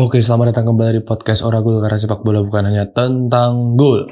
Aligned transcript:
Oke, 0.00 0.16
selamat 0.16 0.56
datang 0.56 0.72
kembali 0.72 0.96
di 0.96 1.02
podcast 1.04 1.44
Oragul 1.44 1.76
karena 1.84 2.00
sepak 2.00 2.24
bola 2.24 2.40
bukan 2.40 2.72
hanya 2.72 2.88
tentang 2.88 3.76
gol. 3.76 4.08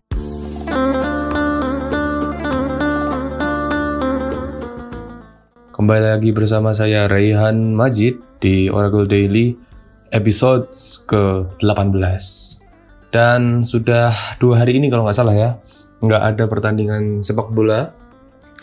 Kembali 5.72 6.02
lagi 6.12 6.28
bersama 6.36 6.76
saya 6.76 7.08
Raihan 7.08 7.72
Majid 7.72 8.20
di 8.36 8.68
Oragul 8.68 9.09
Daily 9.09 9.56
episode 10.12 10.68
ke-18. 11.09 12.20
Dan 13.09 13.64
sudah 13.64 14.12
dua 14.36 14.68
hari 14.68 14.77
ini 14.77 14.93
kalau 14.93 15.09
nggak 15.09 15.16
salah 15.16 15.32
ya, 15.32 15.57
nggak 16.05 16.23
ada 16.36 16.45
pertandingan 16.52 17.25
sepak 17.25 17.48
bola. 17.48 17.96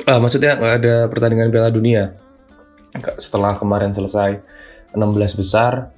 Ah, 0.05 0.21
maksudnya 0.21 0.61
nggak 0.61 0.73
ada 0.77 0.95
pertandingan 1.09 1.49
Piala 1.49 1.73
Dunia. 1.73 2.13
Setelah 3.17 3.57
kemarin 3.57 3.89
selesai 3.97 4.45
16 4.93 5.41
besar, 5.41 5.94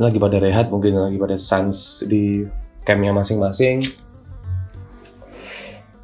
lagi 0.00 0.16
pada 0.16 0.40
rehat 0.40 0.72
mungkin 0.72 0.96
lagi 0.96 1.20
pada 1.20 1.36
sans 1.36 2.00
di 2.08 2.48
campnya 2.88 3.12
masing-masing. 3.12 3.84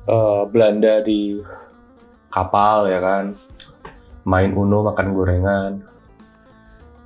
Uh, 0.04 0.44
Belanda 0.52 1.00
di 1.00 1.40
kapal 2.28 2.92
ya 2.92 3.00
kan? 3.00 3.32
Main 4.28 4.52
uno 4.52 4.84
makan 4.84 5.06
gorengan. 5.16 5.72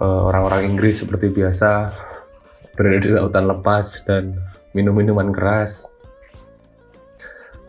Uh, 0.02 0.26
orang-orang 0.26 0.74
Inggris 0.74 1.06
seperti 1.06 1.30
biasa 1.30 1.94
berada 2.74 2.98
di 2.98 3.08
lautan 3.14 3.46
lepas 3.46 4.02
dan 4.02 4.34
minum 4.74 4.96
minuman 4.96 5.30
keras. 5.30 5.86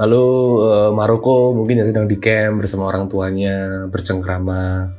Lalu 0.01 0.25
uh, 0.65 0.89
Maroko 0.97 1.53
mungkin 1.53 1.77
ya 1.77 1.85
sedang 1.85 2.09
di 2.09 2.17
camp 2.17 2.65
bersama 2.65 2.89
orang 2.89 3.05
tuanya 3.05 3.85
bercengkrama 3.85 4.89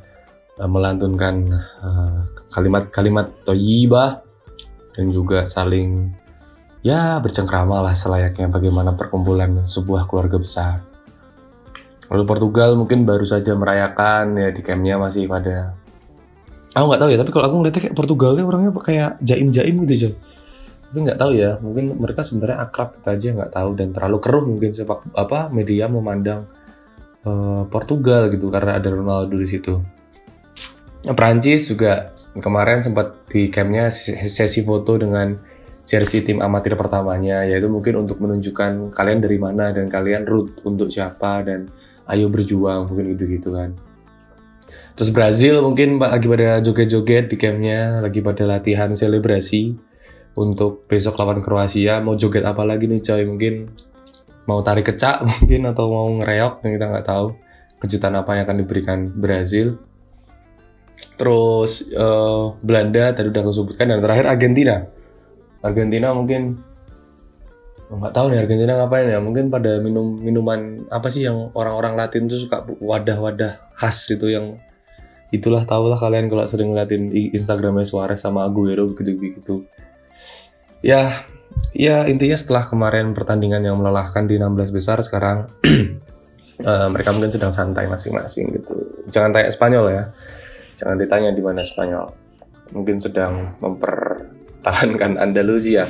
uh, 0.59 0.69
melantunkan 0.69 1.49
kalimat-kalimat 2.53 3.27
uh, 3.29 3.35
toyibah 3.47 4.21
dan 4.93 5.05
juga 5.09 5.49
saling 5.49 6.13
ya 6.85 7.17
bercengkrama 7.23 7.81
lah 7.81 7.95
selayaknya 7.95 8.51
bagaimana 8.51 8.93
perkumpulan 8.93 9.65
sebuah 9.65 10.05
keluarga 10.05 10.37
besar. 10.37 10.75
Lalu 12.11 12.23
Portugal 12.29 12.75
mungkin 12.75 13.07
baru 13.07 13.23
saja 13.23 13.55
merayakan 13.55 14.37
ya 14.37 14.49
di 14.53 14.61
campnya 14.61 14.99
masih 14.99 15.25
pada. 15.25 15.73
Aku 16.75 16.89
nggak 16.89 17.01
tahu 17.01 17.09
ya 17.13 17.17
tapi 17.21 17.31
kalau 17.31 17.45
aku 17.49 17.55
ngeliatnya 17.61 17.81
kayak 17.89 17.97
Portugal 17.97 18.33
orangnya 18.37 18.71
kayak 18.81 19.11
jaim-jaim 19.21 19.77
gitu 19.85 19.93
aja 19.93 20.09
tapi 20.93 21.09
nggak 21.09 21.25
tahu 21.25 21.33
ya 21.33 21.57
mungkin 21.57 21.97
mereka 21.97 22.21
sebenarnya 22.21 22.69
akrab 22.69 22.93
kita 22.93 23.17
aja 23.17 23.27
nggak 23.33 23.49
tahu 23.57 23.69
dan 23.73 23.97
terlalu 23.97 24.17
keruh 24.21 24.45
mungkin 24.45 24.77
sepak 24.77 25.01
apa 25.17 25.49
media 25.49 25.89
memandang 25.89 26.45
uh, 27.25 27.65
Portugal 27.65 28.29
gitu 28.29 28.53
karena 28.53 28.77
ada 28.77 28.93
Ronaldo 28.93 29.33
di 29.33 29.49
situ 29.49 29.81
Prancis 31.11 31.67
juga 31.67 32.15
kemarin 32.39 32.79
sempat 32.79 33.27
di 33.27 33.51
campnya 33.51 33.91
sesi 33.91 34.63
foto 34.63 34.95
dengan 34.95 35.35
jersey 35.83 36.23
tim 36.23 36.39
amatir 36.39 36.79
pertamanya 36.79 37.43
yaitu 37.43 37.67
mungkin 37.67 38.07
untuk 38.07 38.23
menunjukkan 38.23 38.95
kalian 38.95 39.19
dari 39.19 39.35
mana 39.35 39.75
dan 39.75 39.91
kalian 39.91 40.23
root 40.23 40.63
untuk 40.63 40.87
siapa 40.87 41.43
dan 41.43 41.67
ayo 42.07 42.31
berjuang 42.31 42.87
mungkin 42.87 43.19
gitu 43.19 43.27
gitu 43.35 43.51
kan. 43.51 43.75
Terus 44.95 45.11
Brazil 45.11 45.59
mungkin 45.59 45.99
lagi 45.99 46.23
pada 46.29 46.63
joget-joget 46.63 47.27
di 47.27 47.35
campnya 47.35 47.99
lagi 47.99 48.23
pada 48.23 48.47
latihan 48.47 48.95
selebrasi 48.95 49.75
untuk 50.39 50.87
besok 50.87 51.19
lawan 51.19 51.43
Kroasia. 51.43 51.99
Mau 51.99 52.15
joget 52.15 52.47
apa 52.47 52.63
lagi 52.63 52.87
nih 52.87 53.03
coy? 53.03 53.27
Mungkin 53.27 53.53
mau 54.47 54.63
tarik 54.63 54.87
kecak 54.93 55.19
mungkin 55.29 55.67
atau 55.67 55.91
mau 55.91 56.07
ngereok 56.21 56.63
kita 56.63 56.85
nggak 56.87 57.07
tahu. 57.11 57.35
Kejutan 57.83 58.15
apa 58.15 58.39
yang 58.39 58.47
akan 58.47 58.57
diberikan 58.63 58.99
Brazil 59.11 59.75
terus 61.23 61.87
uh, 61.95 62.51
Belanda 62.59 63.15
tadi 63.15 63.31
udah 63.31 63.41
aku 63.47 63.71
dan 63.79 64.03
terakhir 64.03 64.27
Argentina. 64.27 64.83
Argentina 65.63 66.11
mungkin 66.11 66.59
nggak 67.87 68.11
tahu 68.11 68.35
nih 68.35 68.43
Argentina 68.43 68.75
ngapain 68.75 69.07
ya? 69.07 69.23
Mungkin 69.23 69.47
pada 69.47 69.79
minum 69.79 70.19
minuman 70.19 70.83
apa 70.91 71.07
sih 71.07 71.23
yang 71.23 71.55
orang-orang 71.55 71.95
Latin 71.95 72.27
tuh 72.27 72.43
suka 72.43 72.67
wadah-wadah 72.67 73.71
khas 73.79 74.03
gitu 74.11 74.27
yang 74.27 74.59
itulah 75.31 75.63
tahulah 75.63 75.95
kalian 75.95 76.27
kalau 76.27 76.43
sering 76.43 76.75
ngeliatin 76.75 77.15
Instagramnya 77.31 77.87
Suarez 77.87 78.19
sama 78.19 78.43
Aguero 78.43 78.91
gitu-gitu 78.91 79.65
ya 80.83 81.25
ya 81.71 82.05
intinya 82.05 82.37
setelah 82.37 82.67
kemarin 82.67 83.15
pertandingan 83.15 83.63
yang 83.63 83.79
melelahkan 83.79 84.27
di 84.27 84.35
16 84.37 84.75
besar 84.75 84.99
sekarang 85.01 85.47
uh, 86.61 86.87
mereka 86.93 87.15
mungkin 87.15 87.31
sedang 87.31 87.55
santai 87.55 87.87
masing-masing 87.87 88.51
gitu. 88.61 88.75
Jangan 89.09 89.31
tanya 89.31 89.49
Spanyol 89.49 89.85
ya 89.89 90.03
Jangan 90.83 90.99
ditanya 90.99 91.31
di 91.31 91.39
mana 91.39 91.63
Spanyol. 91.63 92.11
Mungkin 92.75 92.99
sedang 92.99 93.55
mempertahankan 93.63 95.15
Andalusia. 95.15 95.87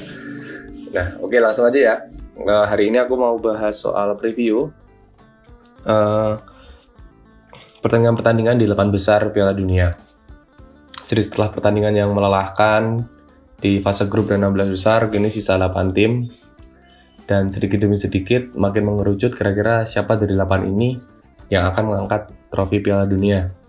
Nah, 0.94 1.18
oke 1.18 1.34
okay, 1.34 1.42
langsung 1.42 1.66
aja 1.66 1.80
ya. 1.82 1.96
Nah, 2.38 2.70
hari 2.70 2.94
ini 2.94 3.02
aku 3.02 3.18
mau 3.18 3.34
bahas 3.42 3.74
soal 3.74 4.14
preview 4.22 4.70
uh, 5.90 6.38
pertandingan-pertandingan 7.82 8.62
di 8.62 8.70
8 8.70 8.94
besar 8.94 9.34
Piala 9.34 9.58
Dunia. 9.58 9.90
Jadi 11.10 11.22
setelah 11.26 11.50
pertandingan 11.50 11.98
yang 11.98 12.14
melelahkan 12.14 13.02
di 13.58 13.82
fase 13.82 14.06
grup 14.06 14.30
dan 14.30 14.46
16 14.46 14.78
besar, 14.78 15.10
kini 15.10 15.34
sisa 15.34 15.58
8 15.58 15.90
tim. 15.90 16.30
Dan 17.26 17.50
sedikit 17.50 17.82
demi 17.82 17.98
sedikit 17.98 18.54
makin 18.54 18.94
mengerucut 18.94 19.34
kira-kira 19.34 19.90
siapa 19.90 20.22
dari 20.22 20.38
8 20.38 20.70
ini 20.70 21.02
yang 21.50 21.66
akan 21.74 21.90
mengangkat 21.90 22.30
trofi 22.54 22.78
Piala 22.78 23.10
Dunia 23.10 23.63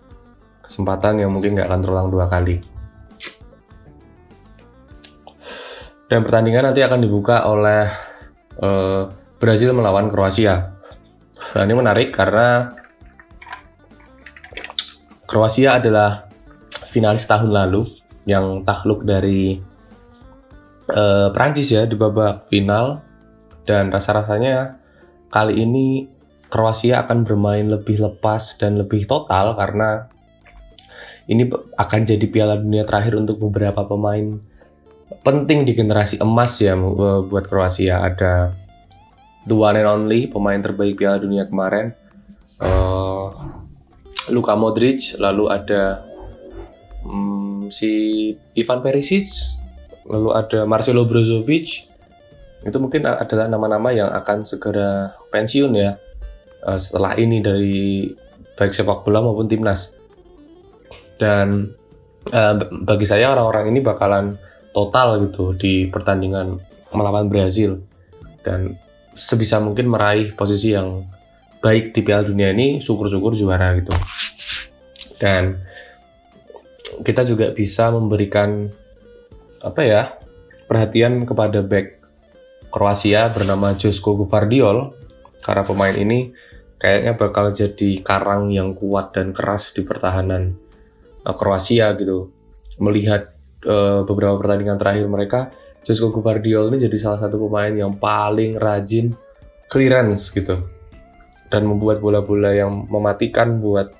kesempatan 0.65 1.21
yang 1.21 1.31
mungkin 1.31 1.55
nggak 1.55 1.69
akan 1.69 1.81
terulang 1.81 2.09
dua 2.09 2.25
kali. 2.29 2.61
Dan 6.05 6.21
pertandingan 6.21 6.69
nanti 6.69 6.85
akan 6.85 7.01
dibuka 7.01 7.49
oleh 7.49 7.89
uh, 8.61 9.09
Brazil 9.41 9.73
melawan 9.73 10.05
Kroasia. 10.07 10.77
Nah, 11.57 11.63
ini 11.65 11.73
menarik 11.73 12.13
karena 12.13 12.69
Kroasia 15.25 15.81
adalah 15.81 16.29
finalis 16.93 17.25
tahun 17.25 17.49
lalu 17.49 17.89
yang 18.29 18.61
takluk 18.61 19.01
dari 19.03 19.57
uh, 20.93 21.33
Prancis 21.33 21.73
ya 21.73 21.89
di 21.89 21.97
babak 21.97 22.47
final 22.47 23.01
dan 23.65 23.89
rasa-rasanya 23.89 24.77
kali 25.33 25.65
ini 25.65 26.07
Kroasia 26.47 27.03
akan 27.03 27.25
bermain 27.25 27.65
lebih 27.65 27.99
lepas 27.99 28.55
dan 28.61 28.77
lebih 28.77 29.09
total 29.09 29.57
karena 29.57 30.07
ini 31.25 31.49
akan 31.77 31.99
jadi 32.05 32.25
Piala 32.29 32.57
Dunia 32.61 32.85
terakhir 32.85 33.17
untuk 33.17 33.41
beberapa 33.41 33.85
pemain 33.85 34.37
penting 35.25 35.65
di 35.65 35.73
generasi 35.73 36.21
emas 36.21 36.57
ya 36.61 36.77
eh, 36.77 37.19
buat 37.25 37.45
Kroasia. 37.49 38.01
Ada 38.05 38.53
the 39.45 39.55
one 39.57 39.77
and 39.77 39.89
only 39.89 40.29
pemain 40.29 40.61
terbaik 40.61 40.97
Piala 40.97 41.21
Dunia 41.21 41.45
kemarin 41.49 41.93
uh, 42.61 43.29
Luka 44.29 44.57
Modric 44.57 45.17
lalu 45.21 45.49
ada 45.49 46.05
um, 47.05 47.69
si 47.69 48.33
Ivan 48.57 48.81
Perisic 48.81 49.29
lalu 50.05 50.29
ada 50.33 50.59
Marcelo 50.69 51.05
Brozovic. 51.05 51.89
Itu 52.65 52.81
mungkin 52.81 53.05
adalah 53.05 53.45
nama-nama 53.45 53.93
yang 53.93 54.09
akan 54.09 54.41
segera 54.41 55.13
pensiun 55.29 55.73
ya 55.77 55.97
uh, 56.65 56.77
setelah 56.81 57.13
ini 57.17 57.37
dari 57.41 58.09
baik 58.57 58.73
sepak 58.73 59.05
bola 59.05 59.21
maupun 59.21 59.45
timnas 59.45 59.93
dan 61.15 61.71
uh, 62.31 62.55
bagi 62.83 63.05
saya 63.07 63.31
orang-orang 63.31 63.71
ini 63.75 63.79
bakalan 63.83 64.35
total 64.75 65.23
gitu 65.27 65.55
di 65.55 65.87
pertandingan 65.87 66.59
melawan 66.91 67.31
Brazil. 67.31 67.79
Dan 68.43 68.77
sebisa 69.15 69.63
mungkin 69.63 69.89
meraih 69.89 70.35
posisi 70.35 70.75
yang 70.75 71.07
baik 71.63 71.95
di 71.95 72.05
Piala 72.05 72.27
Dunia 72.27 72.51
ini 72.51 72.83
syukur-syukur 72.83 73.33
juara 73.33 73.73
gitu. 73.79 73.95
Dan 75.17 75.57
kita 77.01 77.25
juga 77.25 77.49
bisa 77.55 77.89
memberikan 77.89 78.69
apa 79.65 79.81
ya 79.81 80.03
perhatian 80.69 81.25
kepada 81.25 81.65
back 81.65 81.97
Kroasia 82.69 83.31
bernama 83.31 83.73
Josko 83.73 84.19
Guvardiol 84.19 84.93
karena 85.39 85.63
pemain 85.63 85.95
ini 85.95 86.35
kayaknya 86.75 87.13
bakal 87.15 87.55
jadi 87.55 88.03
karang 88.03 88.51
yang 88.51 88.75
kuat 88.75 89.15
dan 89.15 89.31
keras 89.31 89.71
di 89.71 89.81
pertahanan 89.81 90.59
uh, 91.25 91.35
Kroasia 91.35 91.91
gitu 91.97 92.29
melihat 92.77 93.33
uh, 93.65 94.05
beberapa 94.05 94.37
pertandingan 94.37 94.77
terakhir 94.77 95.09
mereka 95.09 95.39
Josko 95.85 96.13
Guvardiol 96.13 96.73
ini 96.73 96.81
jadi 96.81 96.97
salah 96.97 97.19
satu 97.25 97.41
pemain 97.49 97.73
yang 97.73 97.97
paling 97.97 98.57
rajin 98.57 99.13
clearance 99.69 100.33
gitu 100.33 100.61
dan 101.49 101.61
membuat 101.65 102.01
bola-bola 102.01 102.53
yang 102.53 102.89
mematikan 102.89 103.61
buat 103.61 103.93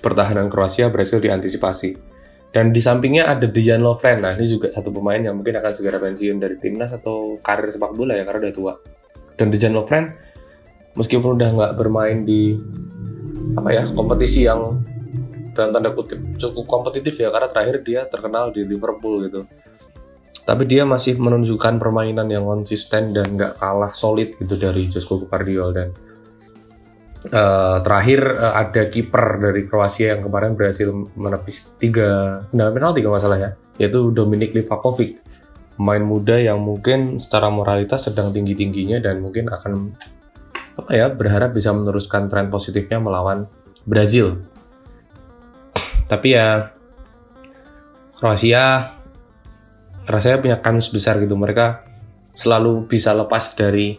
pertahanan 0.00 0.48
Kroasia 0.48 0.88
berhasil 0.88 1.20
diantisipasi. 1.20 2.08
Dan 2.48 2.72
di 2.72 2.80
sampingnya 2.80 3.28
ada 3.28 3.44
Dejan 3.44 3.84
Lovren. 3.84 4.24
Nah 4.24 4.32
ini 4.32 4.48
juga 4.48 4.72
satu 4.72 4.88
pemain 4.88 5.20
yang 5.20 5.36
mungkin 5.36 5.60
akan 5.60 5.72
segera 5.76 6.00
pensiun 6.00 6.40
dari 6.40 6.56
timnas 6.56 6.96
atau 6.96 7.36
karir 7.44 7.68
sepak 7.68 7.92
bola 7.92 8.16
ya 8.16 8.24
karena 8.24 8.48
udah 8.48 8.54
tua. 8.56 8.74
Dan 9.36 9.52
Dejan 9.52 9.76
Lovren 9.76 10.16
meskipun 10.96 11.36
udah 11.36 11.48
nggak 11.52 11.72
bermain 11.76 12.24
di 12.24 12.56
apa 13.52 13.68
ya 13.70 13.84
kompetisi 13.92 14.48
yang 14.48 14.80
dalam 15.58 15.74
tanda 15.74 15.90
kutip 15.90 16.22
cukup 16.38 16.64
kompetitif 16.70 17.18
ya 17.18 17.34
karena 17.34 17.50
terakhir 17.50 17.76
dia 17.82 18.00
terkenal 18.06 18.54
di 18.54 18.62
Liverpool 18.62 19.26
gitu. 19.26 19.42
Tapi 20.46 20.64
dia 20.64 20.86
masih 20.86 21.18
menunjukkan 21.18 21.76
permainan 21.76 22.30
yang 22.30 22.46
konsisten 22.46 23.10
dan 23.10 23.34
nggak 23.34 23.58
kalah 23.58 23.90
solid 23.92 24.38
gitu 24.38 24.54
dari 24.54 24.86
Josko 24.86 25.26
Guardiol 25.26 25.74
dan 25.74 25.88
uh, 27.26 27.82
terakhir 27.82 28.20
uh, 28.38 28.54
ada 28.54 28.86
kiper 28.88 29.42
dari 29.42 29.66
Kroasia 29.66 30.16
yang 30.16 30.30
kemarin 30.30 30.54
berhasil 30.54 30.88
menepis 31.18 31.76
tiga 31.76 32.40
tendangan 32.48 32.74
penalti 32.74 33.00
kalau 33.02 33.18
salah 33.18 33.38
ya 33.38 33.50
yaitu 33.78 34.10
Dominik 34.14 34.54
Livakovic 34.54 35.20
pemain 35.78 36.02
muda 36.02 36.34
yang 36.38 36.58
mungkin 36.58 37.22
secara 37.22 37.50
moralitas 37.50 38.10
sedang 38.10 38.34
tinggi 38.34 38.58
tingginya 38.58 38.98
dan 38.98 39.22
mungkin 39.22 39.46
akan 39.46 39.94
apa 40.78 40.90
ya 40.94 41.06
berharap 41.10 41.54
bisa 41.54 41.70
meneruskan 41.74 42.26
tren 42.30 42.50
positifnya 42.50 42.98
melawan 42.98 43.46
Brazil 43.86 44.42
tapi 46.08 46.34
ya 46.34 46.72
Kroasia 48.18 48.98
rasanya 50.08 50.42
punya 50.42 50.58
kans 50.58 50.90
besar 50.90 51.22
gitu. 51.22 51.38
Mereka 51.38 51.86
selalu 52.34 52.90
bisa 52.90 53.14
lepas 53.14 53.54
dari 53.54 53.94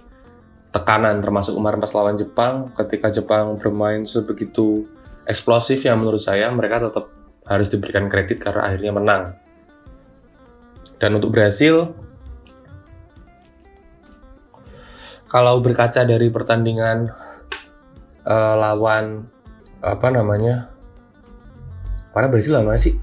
tekanan 0.76 1.24
termasuk 1.24 1.56
kemarin 1.56 1.80
pas 1.80 1.94
lawan 1.96 2.20
Jepang. 2.20 2.76
Ketika 2.76 3.08
Jepang 3.14 3.56
bermain 3.56 4.04
sebegitu 4.04 4.84
eksplosif 5.24 5.88
yang 5.88 6.04
menurut 6.04 6.20
saya 6.20 6.52
mereka 6.52 6.90
tetap 6.90 7.08
harus 7.48 7.72
diberikan 7.72 8.12
kredit 8.12 8.44
karena 8.44 8.68
akhirnya 8.68 8.92
menang. 8.92 9.24
Dan 11.00 11.16
untuk 11.16 11.32
Brasil 11.32 11.96
kalau 15.32 15.62
berkaca 15.64 16.04
dari 16.04 16.28
pertandingan 16.28 17.14
uh, 18.28 18.56
lawan 18.60 19.30
apa 19.80 20.08
namanya 20.12 20.79
mana 22.14 22.28
Brazil 22.28 22.58
lawan 22.58 22.74
mana 22.74 22.80
sih? 22.80 22.96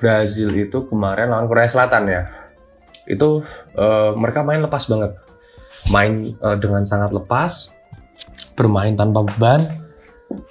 Brazil 0.00 0.50
itu 0.56 0.88
kemarin 0.88 1.28
lawan 1.28 1.46
Korea 1.46 1.68
Selatan 1.68 2.08
ya. 2.08 2.22
Itu 3.04 3.44
uh, 3.76 4.16
mereka 4.16 4.40
main 4.42 4.64
lepas 4.64 4.88
banget. 4.88 5.12
Main 5.92 6.34
uh, 6.40 6.56
dengan 6.56 6.84
sangat 6.84 7.12
lepas 7.12 7.76
bermain 8.56 8.92
tanpa 8.92 9.24
beban 9.24 9.64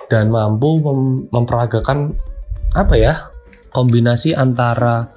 dan 0.10 0.34
mampu 0.34 0.82
mem 0.82 1.30
memperagakan 1.30 2.18
apa 2.74 2.96
ya 2.98 3.14
kombinasi 3.70 4.34
antara 4.34 5.14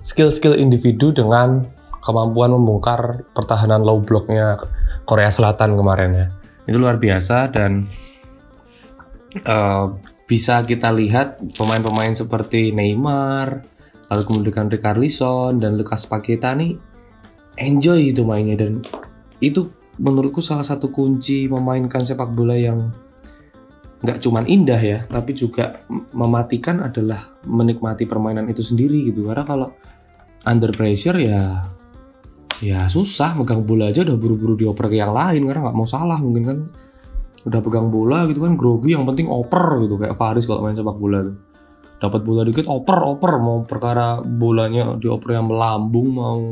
skill-skill 0.00 0.56
individu 0.56 1.12
dengan 1.12 1.68
kemampuan 2.00 2.54
membongkar 2.54 3.26
pertahanan 3.34 3.82
low 3.82 3.98
blocknya 4.00 4.56
Korea 5.04 5.30
Selatan 5.30 5.74
kemarin 5.74 6.10
ya. 6.14 6.26
Itu 6.66 6.78
luar 6.82 6.98
biasa 6.98 7.50
dan 7.50 7.86
uh, 9.46 9.94
bisa 10.26 10.58
kita 10.66 10.90
lihat 10.90 11.38
pemain-pemain 11.54 12.12
seperti 12.12 12.74
Neymar, 12.74 13.62
lalu 14.10 14.22
kemudian 14.26 14.66
Ricarlison 14.66 15.62
dan 15.62 15.78
Lucas 15.78 16.06
Paqueta 16.10 16.54
nih 16.58 16.74
enjoy 17.56 18.12
itu 18.12 18.26
mainnya 18.26 18.66
dan 18.66 18.82
itu 19.40 19.70
menurutku 19.96 20.44
salah 20.44 20.66
satu 20.66 20.92
kunci 20.92 21.48
memainkan 21.48 22.04
sepak 22.04 22.28
bola 22.34 22.52
yang 22.52 22.92
nggak 24.04 24.20
cuman 24.20 24.44
indah 24.44 24.76
ya, 24.76 24.98
tapi 25.08 25.32
juga 25.32 25.80
mematikan 26.12 26.84
adalah 26.84 27.40
menikmati 27.48 28.04
permainan 28.04 28.44
itu 28.52 28.60
sendiri 28.60 29.08
gitu. 29.08 29.24
Karena 29.24 29.46
kalau 29.48 29.68
under 30.44 30.70
pressure 30.76 31.16
ya 31.16 31.64
ya 32.60 32.88
susah 32.88 33.36
megang 33.36 33.64
bola 33.64 33.92
aja 33.92 34.00
udah 34.04 34.16
buru-buru 34.16 34.56
dioper 34.56 34.88
ke 34.88 34.96
yang 34.96 35.12
lain 35.12 35.44
karena 35.44 35.60
nggak 35.68 35.76
mau 35.76 35.88
salah 35.88 36.16
mungkin 36.16 36.44
kan 36.44 36.58
udah 37.46 37.60
pegang 37.62 37.88
bola 37.94 38.26
gitu 38.26 38.42
kan 38.42 38.58
grogi 38.58 38.98
yang 38.98 39.06
penting 39.06 39.30
oper 39.30 39.86
gitu 39.86 39.94
kayak 40.02 40.18
Faris 40.18 40.50
kalau 40.50 40.66
main 40.66 40.74
sepak 40.74 40.98
bola 40.98 41.22
tuh. 41.22 41.36
Dapat 41.96 42.20
bola 42.26 42.42
dikit 42.42 42.66
oper 42.66 42.98
oper 43.06 43.32
mau 43.38 43.62
perkara 43.62 44.20
bolanya 44.20 44.98
dioper 44.98 45.38
yang 45.38 45.48
melambung 45.48 46.08
mau 46.10 46.42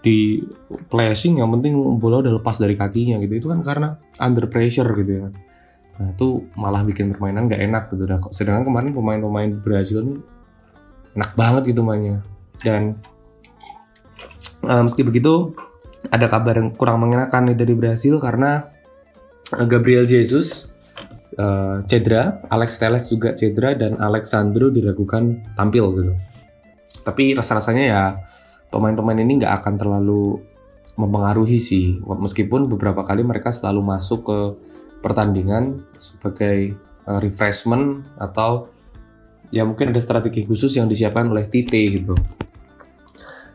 di 0.00 0.40
flashing 0.88 1.38
yang 1.38 1.52
penting 1.52 1.76
bola 2.00 2.24
udah 2.24 2.32
lepas 2.40 2.56
dari 2.56 2.74
kakinya 2.74 3.20
gitu. 3.20 3.44
Itu 3.44 3.46
kan 3.52 3.60
karena 3.60 3.94
under 4.16 4.48
pressure 4.48 4.88
gitu 4.96 5.12
ya. 5.12 5.26
Nah 6.00 6.06
itu 6.12 6.48
malah 6.56 6.80
bikin 6.82 7.12
permainan 7.12 7.46
gak 7.46 7.62
enak 7.62 7.84
gitu. 7.92 8.04
Nah, 8.08 8.20
sedangkan 8.32 8.64
kemarin 8.64 8.90
pemain-pemain 8.96 9.50
Brazil 9.60 10.00
nih 10.02 10.18
enak 11.16 11.30
banget 11.36 11.62
gitu 11.76 11.84
mainnya. 11.84 12.24
Dan 12.60 12.96
uh, 14.64 14.82
meski 14.84 15.04
begitu 15.04 15.52
ada 16.08 16.26
kabar 16.28 16.56
yang 16.56 16.72
kurang 16.72 17.04
mengenakan 17.04 17.52
nih 17.52 17.56
dari 17.56 17.74
Brazil 17.76 18.16
karena 18.20 18.75
Gabriel 19.54 20.02
Jesus 20.08 20.66
uh, 21.38 21.84
cedera, 21.86 22.42
Alex 22.50 22.82
Teles 22.82 23.06
juga 23.06 23.30
cedera 23.36 23.78
dan 23.78 23.94
Alexandro 24.02 24.72
diragukan 24.74 25.38
tampil 25.54 25.84
gitu. 26.02 26.12
Tapi 27.06 27.38
rasa-rasanya 27.38 27.84
ya 27.86 28.02
pemain-pemain 28.74 29.22
ini 29.22 29.38
nggak 29.38 29.62
akan 29.62 29.74
terlalu 29.78 30.42
mempengaruhi 30.96 31.60
sih, 31.60 32.00
meskipun 32.02 32.66
beberapa 32.72 33.04
kali 33.04 33.22
mereka 33.22 33.52
selalu 33.52 33.84
masuk 33.84 34.20
ke 34.26 34.38
pertandingan 35.04 35.84
sebagai 36.00 36.74
uh, 37.06 37.20
refreshment 37.22 38.02
atau 38.16 38.72
ya 39.54 39.62
mungkin 39.62 39.94
ada 39.94 40.02
strategi 40.02 40.42
khusus 40.42 40.74
yang 40.74 40.90
disiapkan 40.90 41.30
oleh 41.30 41.46
Tite 41.46 42.00
gitu. 42.00 42.16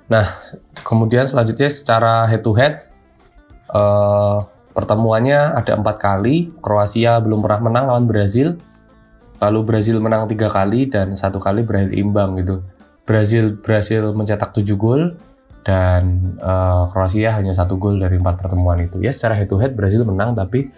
Nah, 0.07 0.27
kemudian 0.85 1.27
selanjutnya 1.27 1.67
secara 1.67 2.27
head 2.29 2.43
to 2.45 2.53
head 2.55 2.87
uh, 3.71 4.45
Pertemuannya 4.71 5.55
ada 5.57 5.75
empat 5.75 5.99
kali, 5.99 6.55
Kroasia 6.63 7.19
belum 7.19 7.43
pernah 7.43 7.59
menang 7.67 7.85
lawan 7.91 8.05
Brazil, 8.07 8.55
lalu 9.43 9.59
Brazil 9.67 9.99
menang 9.99 10.31
tiga 10.31 10.47
kali 10.47 10.87
dan 10.87 11.11
satu 11.17 11.43
kali 11.43 11.67
berakhir 11.67 11.91
imbang 11.91 12.39
gitu. 12.39 12.63
Brazil 13.03 13.59
berhasil 13.59 14.13
mencetak 14.15 14.55
7 14.55 14.63
gol 14.79 15.17
dan 15.67 16.37
uh, 16.39 16.87
Kroasia 16.87 17.35
hanya 17.35 17.51
satu 17.51 17.75
gol 17.75 17.99
dari 17.99 18.15
empat 18.15 18.39
pertemuan 18.39 18.79
itu. 18.79 19.03
Ya 19.03 19.11
secara 19.11 19.35
head 19.35 19.51
to 19.51 19.59
head 19.59 19.75
Brazil 19.75 20.07
menang 20.07 20.37
tapi 20.37 20.71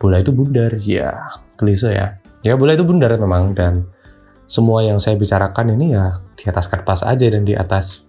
bola 0.00 0.22
itu 0.22 0.32
bundar 0.32 0.72
ya, 0.80 1.28
klise 1.60 1.92
ya. 1.92 2.16
Ya 2.40 2.54
bola 2.54 2.72
itu 2.72 2.86
bundar 2.86 3.12
memang 3.18 3.52
dan 3.52 3.84
semua 4.46 4.86
yang 4.86 5.02
saya 5.02 5.18
bicarakan 5.18 5.74
ini 5.74 5.98
ya 5.98 6.22
di 6.38 6.46
atas 6.46 6.70
kertas 6.70 7.02
aja 7.02 7.26
dan 7.26 7.42
di 7.42 7.58
atas 7.58 8.05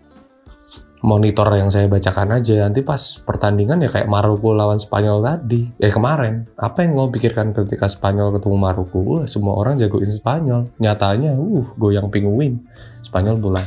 monitor 1.06 1.46
yang 1.54 1.70
saya 1.70 1.86
bacakan 1.86 2.42
aja. 2.42 2.66
Nanti 2.66 2.82
pas 2.82 3.00
pertandingan 3.22 3.84
ya 3.86 3.90
kayak 3.92 4.10
Maroko 4.10 4.54
lawan 4.58 4.82
Spanyol 4.82 5.22
tadi. 5.22 5.70
Eh 5.78 5.94
kemarin. 5.94 6.48
Apa 6.58 6.86
yang 6.86 6.98
lo 6.98 7.10
pikirkan 7.14 7.54
ketika 7.54 7.86
Spanyol 7.86 8.34
ketemu 8.38 8.58
Maroko? 8.58 9.00
Uh, 9.00 9.24
semua 9.30 9.54
orang 9.58 9.78
jagoin 9.78 10.10
Spanyol. 10.10 10.74
Nyatanya 10.82 11.38
uh 11.38 11.68
goyang 11.78 12.10
penguin 12.10 12.66
Spanyol 13.06 13.38
bola. 13.38 13.62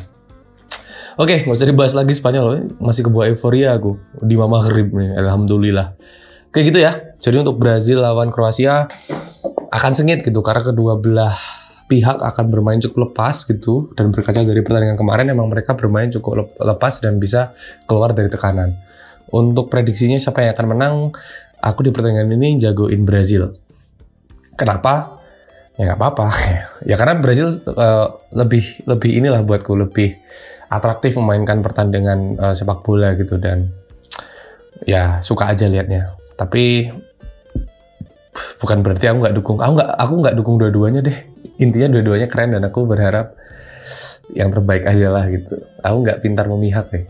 Oke 1.21 1.45
nggak 1.45 1.57
usah 1.59 1.69
dibahas 1.69 1.95
lagi 1.95 2.15
Spanyol. 2.17 2.75
Masih 2.81 3.07
kebawa 3.07 3.31
euforia 3.31 3.77
aku 3.77 4.01
di 4.25 4.35
mama 4.35 4.65
Maghrib 4.65 4.91
nih 4.91 5.15
alhamdulillah. 5.15 5.95
Kayak 6.51 6.65
gitu 6.75 6.79
ya. 6.83 6.93
Jadi 7.21 7.37
untuk 7.47 7.61
Brazil 7.61 8.03
lawan 8.03 8.33
Kroasia 8.33 8.89
akan 9.71 9.93
sengit 9.95 10.27
gitu 10.27 10.43
karena 10.43 10.67
kedua 10.67 10.99
belah 10.99 11.60
pihak 11.91 12.23
akan 12.23 12.47
bermain 12.55 12.79
cukup 12.79 13.11
lepas 13.11 13.43
gitu 13.43 13.91
dan 13.99 14.15
berkaca 14.15 14.47
dari 14.47 14.63
pertandingan 14.63 14.95
kemarin 14.95 15.27
emang 15.35 15.51
mereka 15.51 15.75
bermain 15.75 16.07
cukup 16.07 16.55
lepas 16.63 17.03
dan 17.03 17.19
bisa 17.19 17.51
keluar 17.91 18.15
dari 18.15 18.31
tekanan. 18.31 18.79
Untuk 19.35 19.67
prediksinya 19.67 20.15
siapa 20.15 20.47
yang 20.47 20.55
akan 20.55 20.67
menang, 20.71 20.95
aku 21.59 21.83
di 21.83 21.91
pertandingan 21.91 22.31
ini 22.31 22.63
jagoin 22.63 23.03
Brazil. 23.03 23.59
Kenapa? 24.55 25.19
Ya 25.75 25.91
nggak 25.91 25.99
apa-apa. 25.99 26.27
ya 26.91 26.95
karena 26.95 27.19
Brazil 27.19 27.51
uh, 27.75 28.23
lebih 28.39 28.87
lebih 28.87 29.11
inilah 29.11 29.43
buatku 29.43 29.75
lebih 29.75 30.15
atraktif 30.71 31.19
memainkan 31.19 31.59
pertandingan 31.59 32.39
uh, 32.39 32.55
sepak 32.55 32.87
bola 32.87 33.19
gitu 33.19 33.35
dan 33.35 33.75
ya 34.87 35.19
suka 35.27 35.51
aja 35.51 35.67
liatnya. 35.67 36.15
Tapi 36.39 36.87
bukan 38.63 38.79
berarti 38.87 39.11
aku 39.11 39.19
nggak 39.27 39.35
dukung. 39.35 39.59
Aku 39.59 39.75
nggak 39.75 39.91
aku 39.91 40.13
nggak 40.23 40.35
dukung 40.39 40.55
dua-duanya 40.63 41.03
deh 41.03 41.30
intinya 41.61 41.93
dua-duanya 41.93 42.27
keren 42.27 42.57
dan 42.57 42.65
aku 42.65 42.89
berharap 42.89 43.37
yang 44.33 44.49
terbaik 44.49 44.89
aja 44.89 45.13
lah 45.13 45.29
gitu. 45.29 45.61
Aku 45.85 45.97
nggak 46.03 46.25
pintar 46.25 46.49
memihak 46.49 46.89
nih 46.91 47.07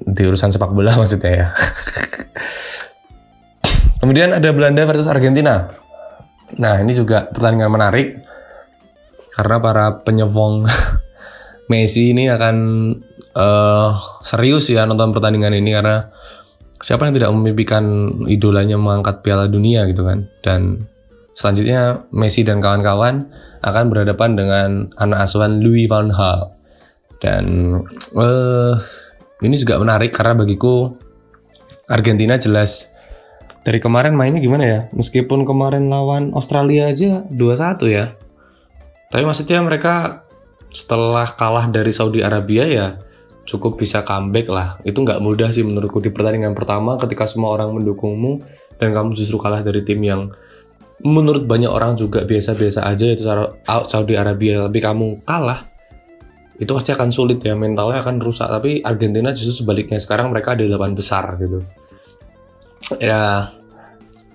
di 0.00 0.22
urusan 0.24 0.48
sepak 0.52 0.72
bola 0.72 0.96
maksudnya 1.00 1.32
ya. 1.32 1.46
Kemudian 4.00 4.32
ada 4.32 4.48
Belanda 4.54 4.88
versus 4.88 5.10
Argentina. 5.10 5.68
Nah 6.56 6.80
ini 6.80 6.96
juga 6.96 7.28
pertandingan 7.28 7.70
menarik 7.70 8.16
karena 9.36 9.56
para 9.60 9.86
penyevong 10.02 10.66
Messi 11.70 12.10
ini 12.10 12.26
akan 12.26 12.56
uh, 13.38 13.90
serius 14.26 14.66
ya 14.74 14.90
nonton 14.90 15.14
pertandingan 15.14 15.54
ini 15.54 15.70
karena 15.70 16.10
siapa 16.82 17.06
yang 17.06 17.14
tidak 17.14 17.30
memimpikan 17.30 17.84
idolanya 18.26 18.74
mengangkat 18.74 19.22
Piala 19.22 19.46
Dunia 19.46 19.86
gitu 19.86 20.02
kan. 20.02 20.26
Dan 20.42 20.82
Selanjutnya 21.40 22.04
Messi 22.12 22.44
dan 22.44 22.60
kawan-kawan 22.60 23.32
akan 23.64 23.84
berhadapan 23.88 24.36
dengan 24.36 24.68
anak 25.00 25.24
asuhan 25.24 25.64
Louis 25.64 25.88
van 25.88 26.12
Gaal. 26.12 26.52
Dan 27.16 27.44
uh, 28.12 28.76
ini 29.40 29.56
juga 29.56 29.80
menarik 29.80 30.12
karena 30.12 30.36
bagiku 30.36 30.92
Argentina 31.88 32.36
jelas 32.36 32.92
dari 33.64 33.80
kemarin 33.80 34.12
mainnya 34.12 34.44
gimana 34.44 34.64
ya? 34.68 34.80
Meskipun 34.92 35.48
kemarin 35.48 35.88
lawan 35.88 36.36
Australia 36.36 36.92
aja 36.92 37.24
2-1 37.32 37.88
ya. 37.88 38.12
Tapi 39.08 39.24
maksudnya 39.24 39.64
mereka 39.64 40.28
setelah 40.68 41.24
kalah 41.40 41.72
dari 41.72 41.88
Saudi 41.88 42.20
Arabia 42.20 42.68
ya 42.68 43.00
cukup 43.48 43.80
bisa 43.80 44.04
comeback 44.04 44.52
lah. 44.52 44.76
Itu 44.84 45.00
nggak 45.08 45.24
mudah 45.24 45.48
sih 45.56 45.64
menurutku 45.64 46.04
di 46.04 46.12
pertandingan 46.12 46.52
pertama 46.52 47.00
ketika 47.00 47.24
semua 47.24 47.56
orang 47.56 47.72
mendukungmu 47.72 48.44
dan 48.76 48.92
kamu 48.92 49.16
justru 49.16 49.40
kalah 49.40 49.64
dari 49.64 49.80
tim 49.88 50.04
yang 50.04 50.28
menurut 51.00 51.48
banyak 51.48 51.70
orang 51.70 51.96
juga 51.96 52.24
biasa-biasa 52.28 52.84
aja 52.84 53.06
itu 53.08 53.24
Saudi 53.88 54.14
Arabia 54.16 54.68
tapi 54.68 54.78
kamu 54.80 55.24
kalah 55.24 55.70
itu 56.60 56.68
pasti 56.76 56.92
akan 56.92 57.08
sulit 57.08 57.40
ya 57.40 57.56
mentalnya 57.56 58.04
akan 58.04 58.20
rusak. 58.20 58.44
Tapi 58.44 58.84
Argentina 58.84 59.32
justru 59.32 59.64
sebaliknya 59.64 59.96
sekarang 59.96 60.28
mereka 60.28 60.52
ada 60.52 60.68
delapan 60.68 60.92
besar 60.92 61.40
gitu. 61.40 61.64
Ya 63.00 63.48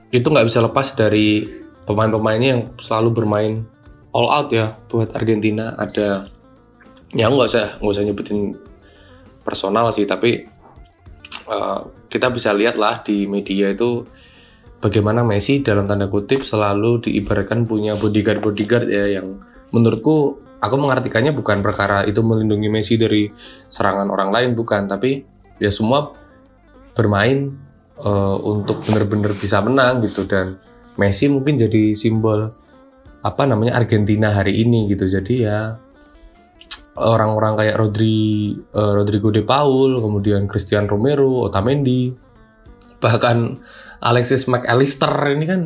itu 0.09 0.25
nggak 0.25 0.49
bisa 0.49 0.65
lepas 0.65 0.97
dari 0.97 1.45
pemain-pemainnya 1.85 2.49
yang 2.49 2.61
selalu 2.81 3.09
bermain 3.13 3.61
all 4.09 4.33
out 4.33 4.49
ya 4.49 4.73
buat 4.89 5.13
Argentina. 5.13 5.77
Ada 5.77 6.25
ya 7.13 7.29
nggak 7.29 7.45
usah 7.45 7.77
nggak 7.77 7.93
usah 7.93 8.03
nyebutin 8.09 8.57
personal 9.45 9.93
sih 9.93 10.09
tapi 10.09 10.49
uh, 11.45 12.09
kita 12.09 12.33
bisa 12.33 12.49
lihat 12.57 12.73
lah 12.73 13.05
di 13.05 13.29
media 13.29 13.69
itu 13.69 14.01
bagaimana 14.83 15.21
Messi 15.23 15.61
dalam 15.63 15.85
tanda 15.85 16.07
kutip 16.07 16.43
selalu 16.43 17.03
diibaratkan 17.09 17.67
punya 17.67 17.95
bodyguard 17.95 18.41
bodyguard 18.43 18.87
ya 18.91 19.19
yang 19.19 19.39
menurutku 19.71 20.45
aku 20.59 20.75
mengartikannya 20.79 21.35
bukan 21.35 21.61
perkara 21.61 22.07
itu 22.09 22.25
melindungi 22.25 22.67
Messi 22.71 22.95
dari 22.97 23.29
serangan 23.69 24.09
orang 24.09 24.29
lain 24.33 24.49
bukan. 24.57 24.89
Tapi 24.89 25.21
ya 25.61 25.69
semua 25.69 26.11
bermain 26.95 27.53
uh, 28.01 28.37
untuk 28.41 28.81
benar-benar 28.87 29.37
bisa 29.37 29.61
menang 29.61 30.01
gitu. 30.01 30.25
Dan 30.25 30.57
Messi 30.95 31.27
mungkin 31.27 31.59
jadi 31.59 31.93
simbol 31.93 32.49
apa 33.25 33.43
namanya 33.45 33.77
Argentina 33.77 34.33
hari 34.33 34.61
ini 34.63 34.89
gitu. 34.89 35.05
Jadi 35.05 35.45
ya 35.45 35.75
orang-orang 36.95 37.59
kayak 37.59 37.75
Rodri 37.75 38.55
uh, 38.71 38.91
Rodrigo 38.95 39.29
de 39.29 39.43
Paul 39.43 39.99
kemudian 39.99 40.47
Christian 40.47 40.87
Romero 40.87 41.43
Otamendi 41.43 42.15
bahkan 43.03 43.59
Alexis 44.05 44.45
McAllister 44.45 45.09
ini 45.33 45.45
kan 45.49 45.61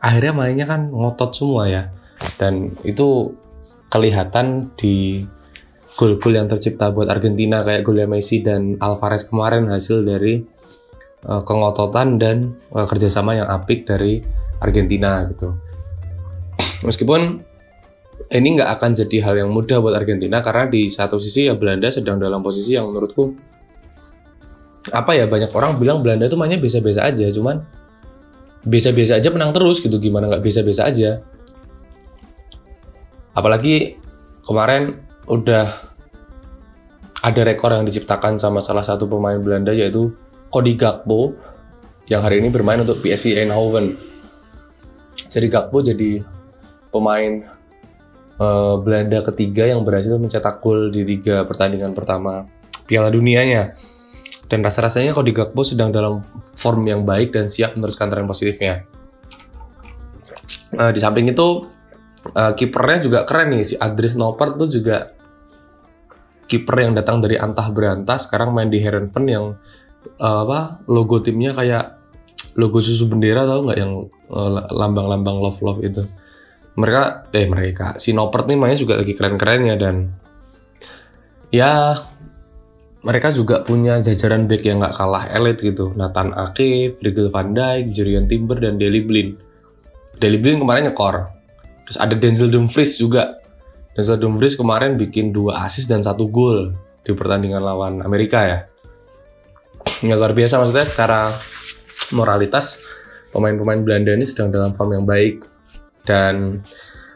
akhirnya 0.00 0.32
mainnya 0.32 0.66
kan 0.66 0.88
ngotot 0.88 1.30
semua 1.36 1.68
ya 1.68 1.92
dan 2.40 2.72
itu 2.88 3.36
kelihatan 3.92 4.72
di 4.80 5.28
gol-gol 6.00 6.40
yang 6.40 6.48
tercipta 6.48 6.88
buat 6.88 7.12
Argentina 7.12 7.60
kayak 7.60 7.84
golnya 7.84 8.08
Messi 8.08 8.40
dan 8.40 8.80
Alvarez 8.80 9.28
kemarin 9.28 9.68
hasil 9.68 10.00
dari 10.08 10.40
uh, 11.28 11.44
kengototan 11.44 12.16
dan 12.16 12.56
uh, 12.72 12.88
kerjasama 12.88 13.36
yang 13.36 13.48
apik 13.52 13.84
dari 13.84 14.24
Argentina 14.64 15.28
gitu. 15.28 15.52
Meskipun 16.88 17.44
ini 18.32 18.48
nggak 18.56 18.70
akan 18.80 18.90
jadi 18.96 19.16
hal 19.28 19.34
yang 19.44 19.50
mudah 19.52 19.84
buat 19.84 19.92
Argentina 19.92 20.40
karena 20.40 20.64
di 20.72 20.88
satu 20.88 21.20
sisi 21.20 21.52
ya 21.52 21.54
Belanda 21.54 21.92
sedang 21.92 22.16
dalam 22.16 22.40
posisi 22.40 22.72
yang 22.72 22.88
menurutku 22.88 23.36
apa 24.90 25.14
ya 25.14 25.28
banyak 25.28 25.52
orang 25.52 25.78
bilang 25.78 26.00
Belanda 26.00 26.26
itu 26.26 26.34
mainnya 26.34 26.58
biasa-biasa 26.58 27.06
aja 27.06 27.30
cuman 27.30 27.81
biasa-biasa 28.62 29.18
aja 29.18 29.28
menang 29.34 29.50
terus 29.50 29.82
gitu 29.82 29.98
gimana 29.98 30.30
nggak 30.30 30.42
biasa-biasa 30.44 30.82
aja 30.86 31.10
Apalagi 33.32 33.96
kemarin 34.44 34.92
udah 35.24 35.72
ada 37.22 37.40
rekor 37.46 37.72
yang 37.72 37.88
diciptakan 37.88 38.36
sama 38.36 38.60
salah 38.60 38.84
satu 38.84 39.08
pemain 39.08 39.40
Belanda 39.40 39.72
yaitu 39.72 40.12
Cody 40.52 40.76
Gakpo 40.76 41.32
yang 42.10 42.20
hari 42.20 42.44
ini 42.44 42.52
bermain 42.52 42.84
untuk 42.84 43.00
PSV 43.00 43.40
Eindhoven. 43.40 43.96
Jadi 45.32 45.46
Gakpo 45.48 45.80
jadi 45.80 46.20
pemain 46.92 47.40
uh, 48.36 48.76
Belanda 48.84 49.24
ketiga 49.32 49.64
yang 49.64 49.80
berhasil 49.80 50.12
mencetak 50.20 50.60
gol 50.60 50.92
di 50.92 51.08
tiga 51.08 51.48
pertandingan 51.48 51.96
pertama 51.96 52.44
Piala 52.84 53.08
Dunianya. 53.08 53.72
Dan 54.52 54.60
rasa-rasanya 54.60 55.16
Cody 55.16 55.32
Gakpo 55.32 55.64
sedang 55.64 55.88
dalam 55.88 56.20
form 56.36 56.84
yang 56.84 57.08
baik 57.08 57.32
dan 57.32 57.48
siap 57.48 57.72
meneruskan 57.72 58.12
tren 58.12 58.28
positifnya. 58.28 58.84
Uh, 60.76 60.92
di 60.92 61.00
samping 61.00 61.32
itu 61.32 61.72
uh, 62.36 62.52
kipernya 62.52 62.98
juga 63.00 63.18
keren 63.24 63.56
nih. 63.56 63.64
Si 63.64 63.74
Adris 63.80 64.12
Noper 64.12 64.52
tuh 64.60 64.68
juga 64.68 65.08
kiper 66.44 66.84
yang 66.84 66.92
datang 66.92 67.24
dari 67.24 67.40
Antah 67.40 67.72
Berantah 67.72 68.20
sekarang 68.20 68.52
main 68.52 68.68
di 68.68 68.76
Herenven 68.76 69.24
yang 69.24 69.56
uh, 70.20 70.38
apa 70.44 70.84
logo 70.84 71.24
timnya 71.24 71.56
kayak 71.56 71.96
logo 72.60 72.84
susu 72.84 73.08
bendera 73.08 73.48
tau 73.48 73.64
nggak? 73.64 73.78
Yang 73.80 74.12
eh, 74.28 74.50
lambang-lambang 74.68 75.40
love 75.40 75.64
love 75.64 75.80
itu. 75.80 76.04
Mereka 76.76 77.32
eh 77.32 77.48
mereka 77.48 77.86
si 77.96 78.12
Noper 78.12 78.44
nih 78.44 78.60
mainnya 78.60 78.76
juga 78.76 79.00
lagi 79.00 79.16
keren-kerennya 79.16 79.80
dan 79.80 80.12
ya 81.48 81.96
mereka 83.02 83.34
juga 83.34 83.66
punya 83.66 83.98
jajaran 83.98 84.46
back 84.46 84.62
yang 84.62 84.78
nggak 84.78 84.94
kalah 84.94 85.26
elit 85.34 85.58
gitu 85.58 85.90
Nathan 85.98 86.30
Ake, 86.38 86.94
Virgil 87.02 87.34
van 87.34 87.50
Dijk, 87.50 87.90
Jurian 87.90 88.30
Timber 88.30 88.62
dan 88.62 88.78
Deli 88.78 89.02
Blin. 89.02 89.34
Deli 90.22 90.38
Blin 90.38 90.62
kemarin 90.62 90.86
nyekor 90.90 91.26
Terus 91.86 91.98
ada 91.98 92.14
Denzel 92.14 92.48
Dumfries 92.48 92.94
juga. 92.96 93.36
Denzel 93.92 94.22
Dumfries 94.22 94.54
kemarin 94.54 94.96
bikin 94.96 95.34
dua 95.34 95.66
assist 95.66 95.90
dan 95.90 96.00
satu 96.00 96.30
gol 96.30 96.72
di 97.02 97.10
pertandingan 97.12 97.60
lawan 97.60 98.00
Amerika 98.06 98.46
ya. 98.46 98.58
Nggak 100.00 100.18
luar 100.18 100.32
biasa 100.32 100.62
maksudnya 100.62 100.86
secara 100.86 101.20
moralitas 102.14 102.78
pemain-pemain 103.34 103.82
Belanda 103.82 104.14
ini 104.14 104.22
sedang 104.22 104.54
dalam 104.54 104.72
form 104.72 104.94
yang 104.94 105.04
baik 105.04 105.42
dan 106.06 106.62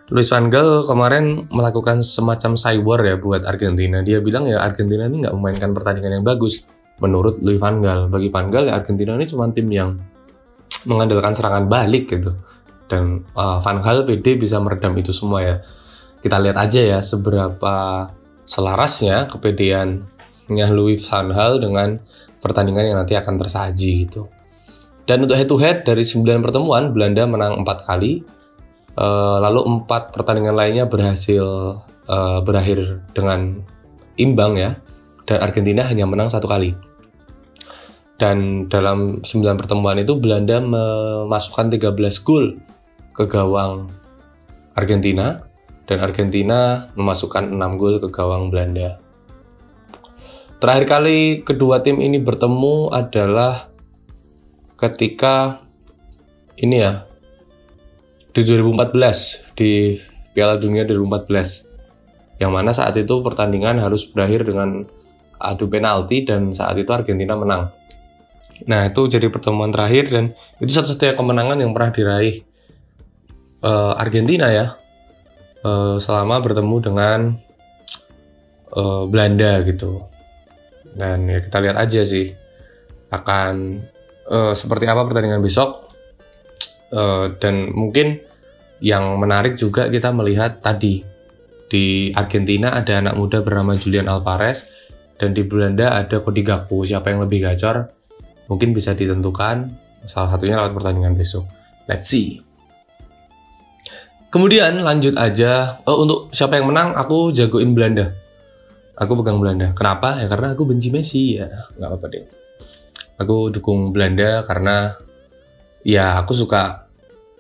Luis 0.07 0.31
van 0.31 0.47
Gaal 0.47 0.87
kemarin 0.87 1.51
melakukan 1.51 2.07
semacam 2.07 2.55
cyber 2.55 2.99
ya 3.03 3.17
buat 3.19 3.43
Argentina. 3.43 4.07
Dia 4.07 4.23
bilang 4.23 4.47
ya 4.47 4.63
Argentina 4.63 5.11
ini 5.11 5.27
nggak 5.27 5.35
memainkan 5.35 5.75
pertandingan 5.75 6.23
yang 6.23 6.27
bagus. 6.27 6.63
Menurut 7.03 7.43
Luis 7.43 7.59
van 7.59 7.83
Gaal, 7.83 8.07
bagi 8.07 8.31
van 8.31 8.47
Gaal 8.49 8.71
ya 8.71 8.79
Argentina 8.79 9.19
ini 9.19 9.27
cuma 9.27 9.51
tim 9.51 9.67
yang 9.67 9.99
mengandalkan 10.87 11.35
serangan 11.35 11.67
balik 11.67 12.09
gitu 12.15 12.39
dan 12.87 13.27
uh, 13.35 13.59
Van 13.61 13.83
Gaal 13.83 14.07
PD 14.07 14.39
bisa 14.39 14.63
meredam 14.63 14.95
itu 14.95 15.11
semua 15.11 15.43
ya 15.43 15.57
kita 16.23 16.39
lihat 16.39 16.57
aja 16.59 16.81
ya 16.81 16.99
seberapa 17.03 18.07
selarasnya 18.47 19.27
kepedeannya 19.31 20.67
Louis 20.71 21.03
Van 21.11 21.27
Gaal 21.31 21.59
dengan 21.59 21.99
pertandingan 22.39 22.95
yang 22.95 22.97
nanti 23.03 23.19
akan 23.19 23.35
tersaji 23.37 24.07
gitu 24.07 24.31
dan 25.07 25.23
untuk 25.27 25.39
head 25.39 25.51
to 25.51 25.59
head 25.59 25.83
dari 25.83 26.07
9 26.07 26.23
pertemuan 26.43 26.95
Belanda 26.95 27.27
menang 27.27 27.63
4 27.63 27.67
kali 27.87 28.23
uh, 28.97 29.38
lalu 29.41 29.85
4 29.85 30.12
pertandingan 30.17 30.57
lainnya 30.57 30.85
berhasil 30.88 31.45
uh, 32.09 32.38
berakhir 32.43 33.05
dengan 33.12 33.61
imbang 34.17 34.57
ya. 34.57 34.71
Dan 35.26 35.43
Argentina 35.43 35.83
hanya 35.87 36.07
menang 36.07 36.31
satu 36.31 36.47
kali. 36.47 36.73
Dan 38.17 38.67
dalam 38.73 39.21
9 39.21 39.61
pertemuan 39.61 40.00
itu 40.00 40.17
Belanda 40.17 40.62
memasukkan 40.62 41.69
13 41.76 41.93
gol 42.25 42.57
ke 43.12 43.25
gawang 43.29 43.91
Argentina. 44.79 45.45
Dan 45.87 46.03
Argentina 46.03 46.91
memasukkan 46.95 47.53
6 47.53 47.81
gol 47.81 47.99
ke 48.00 48.09
gawang 48.09 48.49
Belanda. 48.49 49.03
Terakhir 50.57 50.85
kali 50.88 51.21
kedua 51.45 51.85
tim 51.85 52.00
ini 52.00 52.17
bertemu 52.17 52.88
adalah 52.88 53.69
ketika 54.81 55.61
ini 56.57 56.81
ya 56.81 57.05
di 58.37 58.45
2014 58.45 59.57
di 59.57 59.97
Piala 60.37 60.61
Dunia 60.61 60.85
2014 60.85 62.37
yang 62.37 62.52
mana 62.52 62.76
saat 62.76 62.93
itu 63.00 63.25
pertandingan 63.25 63.81
harus 63.81 64.05
berakhir 64.05 64.45
dengan 64.45 64.85
adu 65.40 65.64
penalti 65.73 66.28
dan 66.28 66.52
saat 66.52 66.76
itu 66.76 66.93
Argentina 66.93 67.33
menang. 67.33 67.73
Nah 68.69 68.93
itu 68.93 69.09
jadi 69.09 69.33
pertemuan 69.33 69.73
terakhir 69.73 70.12
dan 70.12 70.37
itu 70.61 70.69
satu-satunya 70.69 71.16
kemenangan 71.16 71.64
yang 71.64 71.73
pernah 71.73 71.97
diraih 71.97 72.45
uh, 73.64 73.97
Argentina 73.97 74.52
ya 74.52 74.76
uh, 75.64 75.97
selama 75.97 76.37
bertemu 76.45 76.76
dengan 76.85 77.21
uh, 78.76 79.09
Belanda 79.09 79.64
gitu. 79.64 80.05
Dan 80.93 81.25
ya 81.25 81.40
kita 81.40 81.57
lihat 81.64 81.76
aja 81.81 82.05
sih 82.05 82.37
akan 83.09 83.81
uh, 84.28 84.52
seperti 84.52 84.85
apa 84.85 85.09
pertandingan 85.09 85.40
besok 85.40 85.86
uh, 86.97 87.37
dan 87.37 87.76
mungkin 87.76 88.25
yang 88.81 89.21
menarik 89.21 89.61
juga 89.61 89.93
kita 89.93 90.12
melihat 90.17 90.65
tadi 90.65 91.05
di 91.69 92.09
Argentina 92.17 92.73
ada 92.73 93.05
anak 93.05 93.15
muda 93.21 93.45
bernama 93.45 93.76
Julian 93.76 94.09
Alvarez 94.09 94.73
dan 95.21 95.37
di 95.37 95.45
Belanda 95.45 95.93
ada 95.93 96.25
Cody 96.25 96.41
Gakpo 96.41 96.88
siapa 96.88 97.12
yang 97.12 97.25
lebih 97.29 97.45
gacor 97.45 97.93
mungkin 98.49 98.73
bisa 98.73 98.97
ditentukan 98.97 99.69
salah 100.09 100.33
satunya 100.33 100.57
lewat 100.57 100.73
pertandingan 100.73 101.19
besok 101.19 101.45
let's 101.88 102.09
see 102.09 102.47
Kemudian 104.37 104.85
lanjut 104.85 105.17
aja. 105.17 105.81
Oh, 105.88 106.05
untuk 106.05 106.29
siapa 106.29 106.61
yang 106.61 106.69
menang, 106.69 106.93
aku 106.93 107.33
jagoin 107.33 107.73
Belanda. 107.73 108.12
Aku 108.99 109.17
pegang 109.17 109.41
Belanda. 109.41 109.73
Kenapa? 109.73 110.21
Ya 110.21 110.29
karena 110.29 110.53
aku 110.53 110.69
benci 110.69 110.93
Messi 110.93 111.41
ya. 111.41 111.49
Nggak 111.73 111.88
apa-apa 111.88 112.07
deh. 112.12 112.25
Aku 113.17 113.49
dukung 113.49 113.97
Belanda 113.97 114.45
karena 114.45 114.93
ya 115.87 116.21
aku 116.21 116.37
suka 116.37 116.86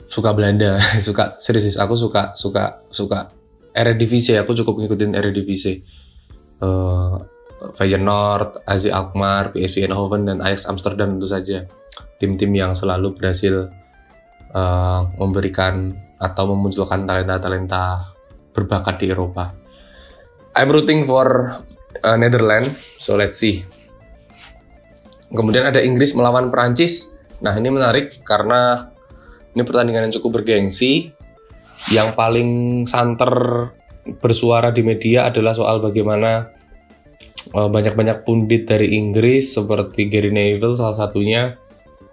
suka 0.06 0.30
Belanda. 0.32 0.78
suka 1.06 1.38
serius, 1.38 1.76
aku 1.78 1.94
suka 1.94 2.32
suka 2.34 2.82
suka 2.90 3.30
Eredivisie 3.76 4.40
aku 4.40 4.56
cukup 4.56 4.80
ngikutin 4.80 5.12
Eredivisie 5.12 5.84
uh, 6.64 7.20
Feyenoord, 7.76 8.64
AZ 8.64 8.88
Alkmaar, 8.88 9.52
PSV 9.52 9.88
Eindhoven 9.88 10.28
dan 10.28 10.40
Ajax 10.40 10.68
Amsterdam 10.68 11.16
tentu 11.16 11.28
saja 11.28 11.64
tim-tim 12.16 12.52
yang 12.56 12.72
selalu 12.72 13.16
berhasil 13.16 13.68
uh, 14.52 15.02
memberikan 15.20 15.92
atau 16.16 16.52
memunculkan 16.52 17.04
talenta-talenta 17.04 18.12
berbakat 18.56 19.04
di 19.04 19.12
Eropa. 19.12 19.52
I'm 20.56 20.72
rooting 20.72 21.04
for 21.04 21.52
uh, 22.00 22.16
Netherlands, 22.16 22.72
so 22.96 23.16
let's 23.16 23.36
see. 23.36 23.60
Kemudian 25.28 25.68
ada 25.68 25.84
Inggris 25.84 26.16
melawan 26.16 26.48
Perancis. 26.48 27.12
Nah 27.44 27.52
ini 27.52 27.68
menarik 27.68 28.24
karena 28.24 28.88
ini 29.56 29.64
pertandingan 29.64 30.06
yang 30.06 30.14
cukup 30.20 30.44
bergengsi. 30.44 31.08
Yang 31.88 32.12
paling 32.12 32.50
santer 32.84 33.32
bersuara 34.20 34.68
di 34.68 34.84
media 34.84 35.32
adalah 35.32 35.56
soal 35.56 35.80
bagaimana 35.80 36.44
uh, 37.56 37.68
banyak-banyak 37.72 38.28
pundit 38.28 38.68
dari 38.68 38.92
Inggris 39.00 39.56
seperti 39.56 40.12
Gary 40.12 40.28
Neville 40.28 40.76
salah 40.76 41.08
satunya 41.08 41.56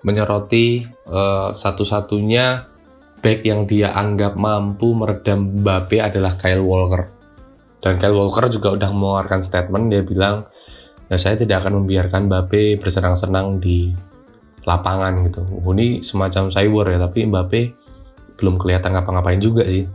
menyoroti 0.08 0.88
uh, 1.12 1.52
satu-satunya 1.52 2.70
back 3.20 3.40
yang 3.44 3.68
dia 3.68 3.92
anggap 3.92 4.40
mampu 4.40 4.96
meredam 4.96 5.64
Mbappe 5.64 6.00
adalah 6.00 6.40
Kyle 6.40 6.64
Walker. 6.64 7.12
Dan 7.84 8.00
Kyle 8.00 8.16
Walker 8.16 8.48
juga 8.48 8.72
udah 8.80 8.90
mengeluarkan 8.92 9.44
statement 9.44 9.92
dia 9.92 10.04
bilang, 10.04 10.48
"Ya 11.12 11.20
saya 11.20 11.36
tidak 11.36 11.64
akan 11.64 11.84
membiarkan 11.84 12.32
Mbappe 12.32 12.80
bersenang-senang 12.80 13.60
di 13.64 13.92
lapangan 14.64 15.14
gitu." 15.28 15.42
Ini 15.46 16.02
semacam 16.04 16.50
cyber 16.50 16.86
ya, 16.96 16.98
tapi 17.04 17.20
Mbappe 17.28 17.62
belum 18.38 18.58
kelihatan 18.58 18.98
ngapa-ngapain 18.98 19.40
juga 19.40 19.64
sih. 19.70 19.86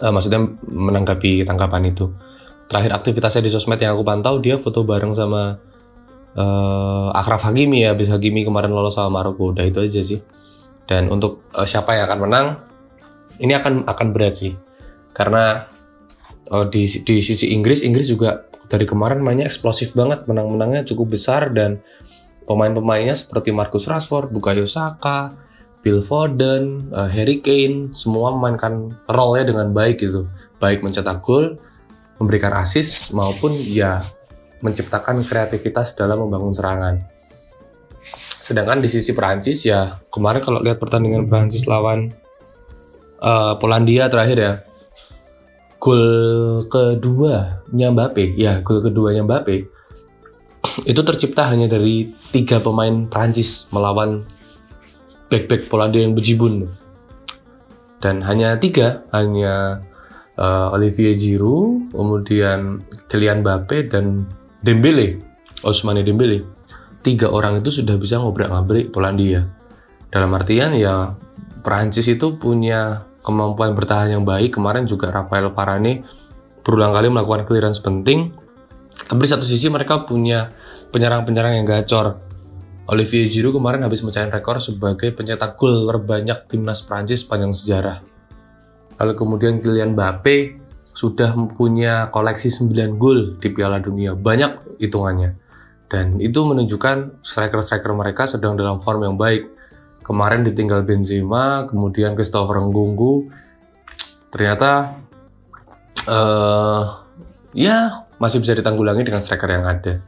Uh, 0.00 0.12
maksudnya 0.12 0.42
menanggapi 0.66 1.44
tangkapan 1.44 1.92
itu. 1.92 2.12
Terakhir 2.66 2.98
aktivitasnya 2.98 3.46
di 3.46 3.50
sosmed 3.52 3.78
yang 3.78 3.94
aku 3.94 4.02
pantau 4.02 4.42
dia 4.42 4.58
foto 4.58 4.82
bareng 4.82 5.14
sama 5.14 5.54
uh, 6.34 7.08
Akraf 7.14 7.46
Hakimi 7.46 7.86
ya, 7.86 7.94
habis 7.94 8.10
Hakimi 8.10 8.42
kemarin 8.42 8.74
lolos 8.74 8.98
sama 8.98 9.22
Maroko. 9.22 9.54
Udah 9.54 9.64
itu 9.64 9.78
aja 9.80 10.02
sih. 10.02 10.20
Dan 10.86 11.10
untuk 11.10 11.46
uh, 11.54 11.66
siapa 11.66 11.94
yang 11.94 12.10
akan 12.10 12.18
menang, 12.26 12.46
ini 13.38 13.52
akan 13.54 13.86
akan 13.86 14.06
berat 14.10 14.34
sih. 14.38 14.52
Karena 15.14 15.64
uh, 16.50 16.66
di 16.68 16.84
di 16.84 17.16
sisi 17.22 17.54
Inggris, 17.54 17.86
Inggris 17.86 18.10
juga 18.10 18.46
dari 18.66 18.82
kemarin 18.82 19.22
mainnya 19.22 19.46
eksplosif 19.46 19.94
banget, 19.94 20.26
menang-menangnya 20.26 20.82
cukup 20.90 21.14
besar 21.14 21.54
dan 21.54 21.78
pemain-pemainnya 22.46 23.12
seperti 23.12 23.50
Marcus 23.50 23.90
Rashford, 23.90 24.30
Bukayo 24.30 24.64
Saka, 24.64 25.34
Phil 25.82 26.02
Foden, 26.02 26.90
uh, 26.94 27.10
Harry 27.10 27.42
Kane, 27.42 27.90
semua 27.92 28.32
memainkan 28.34 28.94
role-nya 29.06 29.50
dengan 29.50 29.70
baik 29.74 30.02
gitu. 30.02 30.30
Baik 30.62 30.80
mencetak 30.80 31.20
gol, 31.20 31.58
memberikan 32.16 32.54
assist 32.58 33.12
maupun 33.12 33.52
ya 33.54 34.02
menciptakan 34.64 35.20
kreativitas 35.26 35.92
dalam 35.98 36.26
membangun 36.26 36.54
serangan. 36.54 36.94
Sedangkan 38.40 38.78
di 38.78 38.86
sisi 38.86 39.10
Perancis 39.10 39.66
ya 39.66 39.98
kemarin 40.08 40.38
kalau 40.38 40.62
lihat 40.62 40.78
pertandingan 40.78 41.26
Perancis 41.26 41.66
lawan 41.66 42.14
uh, 43.20 43.58
Polandia 43.58 44.06
terakhir 44.06 44.38
ya 44.38 44.52
gol 45.82 46.04
kedua 46.70 47.62
Mbappe 47.70 48.38
ya 48.38 48.62
gol 48.62 48.82
kedua 48.86 49.14
Mbappe 49.18 49.66
itu 50.90 51.00
tercipta 51.02 51.48
hanya 51.50 51.70
dari 51.70 52.10
tiga 52.30 52.62
pemain 52.62 53.06
Prancis 53.06 53.70
melawan 53.70 54.22
back-back 55.30 55.66
Polandia 55.66 56.06
yang 56.06 56.14
bejibun 56.14 56.70
dan 57.98 58.22
hanya 58.22 58.60
tiga 58.60 59.06
hanya 59.10 59.82
uh, 60.38 60.74
Olivier 60.76 61.16
Giroud 61.16 61.90
kemudian 61.90 62.84
Kylian 63.10 63.42
Mbappe 63.42 63.90
dan 63.90 64.28
Dembele 64.62 65.18
Ousmane 65.66 66.06
Dembele 66.06 66.56
tiga 67.06 67.30
orang 67.30 67.62
itu 67.62 67.70
sudah 67.70 67.94
bisa 67.94 68.18
ngobrak-ngabrik 68.18 68.90
Polandia. 68.90 69.46
Dalam 70.10 70.34
artian 70.34 70.74
ya 70.74 71.14
Perancis 71.62 72.10
itu 72.10 72.34
punya 72.34 73.06
kemampuan 73.22 73.78
bertahan 73.78 74.18
yang 74.18 74.26
baik. 74.26 74.58
Kemarin 74.58 74.90
juga 74.90 75.14
Rafael 75.14 75.54
Varane 75.54 76.02
berulang 76.66 76.90
kali 76.90 77.06
melakukan 77.06 77.46
clearance 77.46 77.78
penting. 77.78 78.34
Tapi 79.04 79.20
di 79.20 79.28
satu 79.28 79.44
sisi 79.44 79.68
mereka 79.68 80.08
punya 80.08 80.48
penyerang-penyerang 80.88 81.60
yang 81.60 81.66
gacor. 81.68 82.16
Olivier 82.86 83.26
Giroud 83.26 83.58
kemarin 83.58 83.82
habis 83.82 84.00
mencari 84.06 84.30
rekor 84.30 84.62
sebagai 84.62 85.10
pencetak 85.10 85.58
gol 85.58 85.90
terbanyak 85.90 86.46
timnas 86.46 86.86
Prancis 86.86 87.26
sepanjang 87.26 87.52
sejarah. 87.52 87.98
Lalu 88.96 89.12
kemudian 89.18 89.58
Kylian 89.58 89.92
Mbappe 89.92 90.62
sudah 90.96 91.34
mempunyai 91.36 92.08
koleksi 92.08 92.48
9 92.48 92.96
gol 92.96 93.36
di 93.42 93.50
Piala 93.52 93.82
Dunia. 93.82 94.14
Banyak 94.16 94.80
hitungannya 94.80 95.46
dan 95.86 96.18
itu 96.18 96.42
menunjukkan 96.42 97.22
striker-striker 97.22 97.94
mereka 97.94 98.26
sedang 98.26 98.58
dalam 98.58 98.82
form 98.82 99.06
yang 99.06 99.16
baik. 99.18 99.54
Kemarin 100.02 100.46
ditinggal 100.46 100.86
Benzema, 100.86 101.66
kemudian 101.66 102.14
Christopher 102.14 102.62
Ngunggu, 102.62 103.26
ternyata 104.30 105.02
uh, 106.06 107.02
ya 107.50 108.05
masih 108.16 108.40
bisa 108.40 108.56
ditanggulangi 108.56 109.04
dengan 109.04 109.20
striker 109.20 109.50
yang 109.50 109.66
ada. 109.68 110.00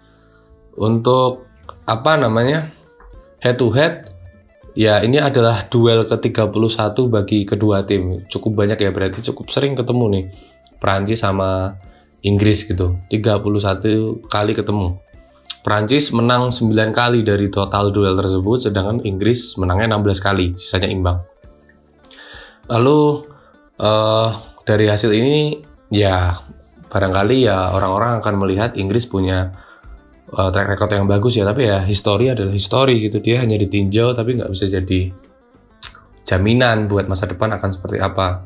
Untuk 0.78 1.48
apa 1.84 2.16
namanya 2.16 2.70
head 3.40 3.58
to 3.60 3.68
head, 3.74 4.08
ya 4.78 5.02
ini 5.02 5.18
adalah 5.18 5.66
duel 5.66 6.06
ke-31 6.06 6.96
bagi 7.10 7.44
kedua 7.44 7.84
tim. 7.84 8.24
Cukup 8.30 8.64
banyak 8.64 8.78
ya 8.78 8.90
berarti 8.94 9.20
cukup 9.32 9.50
sering 9.50 9.74
ketemu 9.74 10.04
nih 10.08 10.24
Prancis 10.78 11.20
sama 11.22 11.76
Inggris 12.22 12.66
gitu. 12.66 12.98
31 13.10 14.26
kali 14.26 14.52
ketemu. 14.54 14.98
Prancis 15.66 16.14
menang 16.14 16.48
9 16.48 16.72
kali 16.96 17.20
dari 17.26 17.50
total 17.52 17.92
duel 17.92 18.16
tersebut, 18.16 18.70
sedangkan 18.70 19.04
Inggris 19.04 19.58
menangnya 19.60 19.98
16 19.98 20.24
kali, 20.24 20.46
sisanya 20.56 20.88
imbang. 20.88 21.18
Lalu 22.72 23.26
uh, 23.76 24.30
dari 24.64 24.86
hasil 24.88 25.12
ini 25.12 25.60
ya 25.92 26.40
barangkali 26.88 27.44
ya 27.44 27.72
orang-orang 27.72 28.20
akan 28.20 28.34
melihat 28.40 28.70
Inggris 28.80 29.04
punya 29.08 29.52
uh, 30.32 30.48
track 30.48 30.68
record 30.72 30.90
yang 30.96 31.08
bagus 31.08 31.36
ya, 31.36 31.44
tapi 31.44 31.68
ya 31.68 31.84
histori 31.84 32.32
adalah 32.32 32.52
histori 32.52 33.00
gitu 33.04 33.20
dia 33.20 33.44
hanya 33.44 33.60
ditinjau 33.60 34.16
tapi 34.16 34.40
nggak 34.40 34.50
bisa 34.52 34.66
jadi 34.68 35.12
jaminan 36.28 36.88
buat 36.88 37.08
masa 37.08 37.24
depan 37.28 37.56
akan 37.56 37.70
seperti 37.72 38.00
apa. 38.00 38.44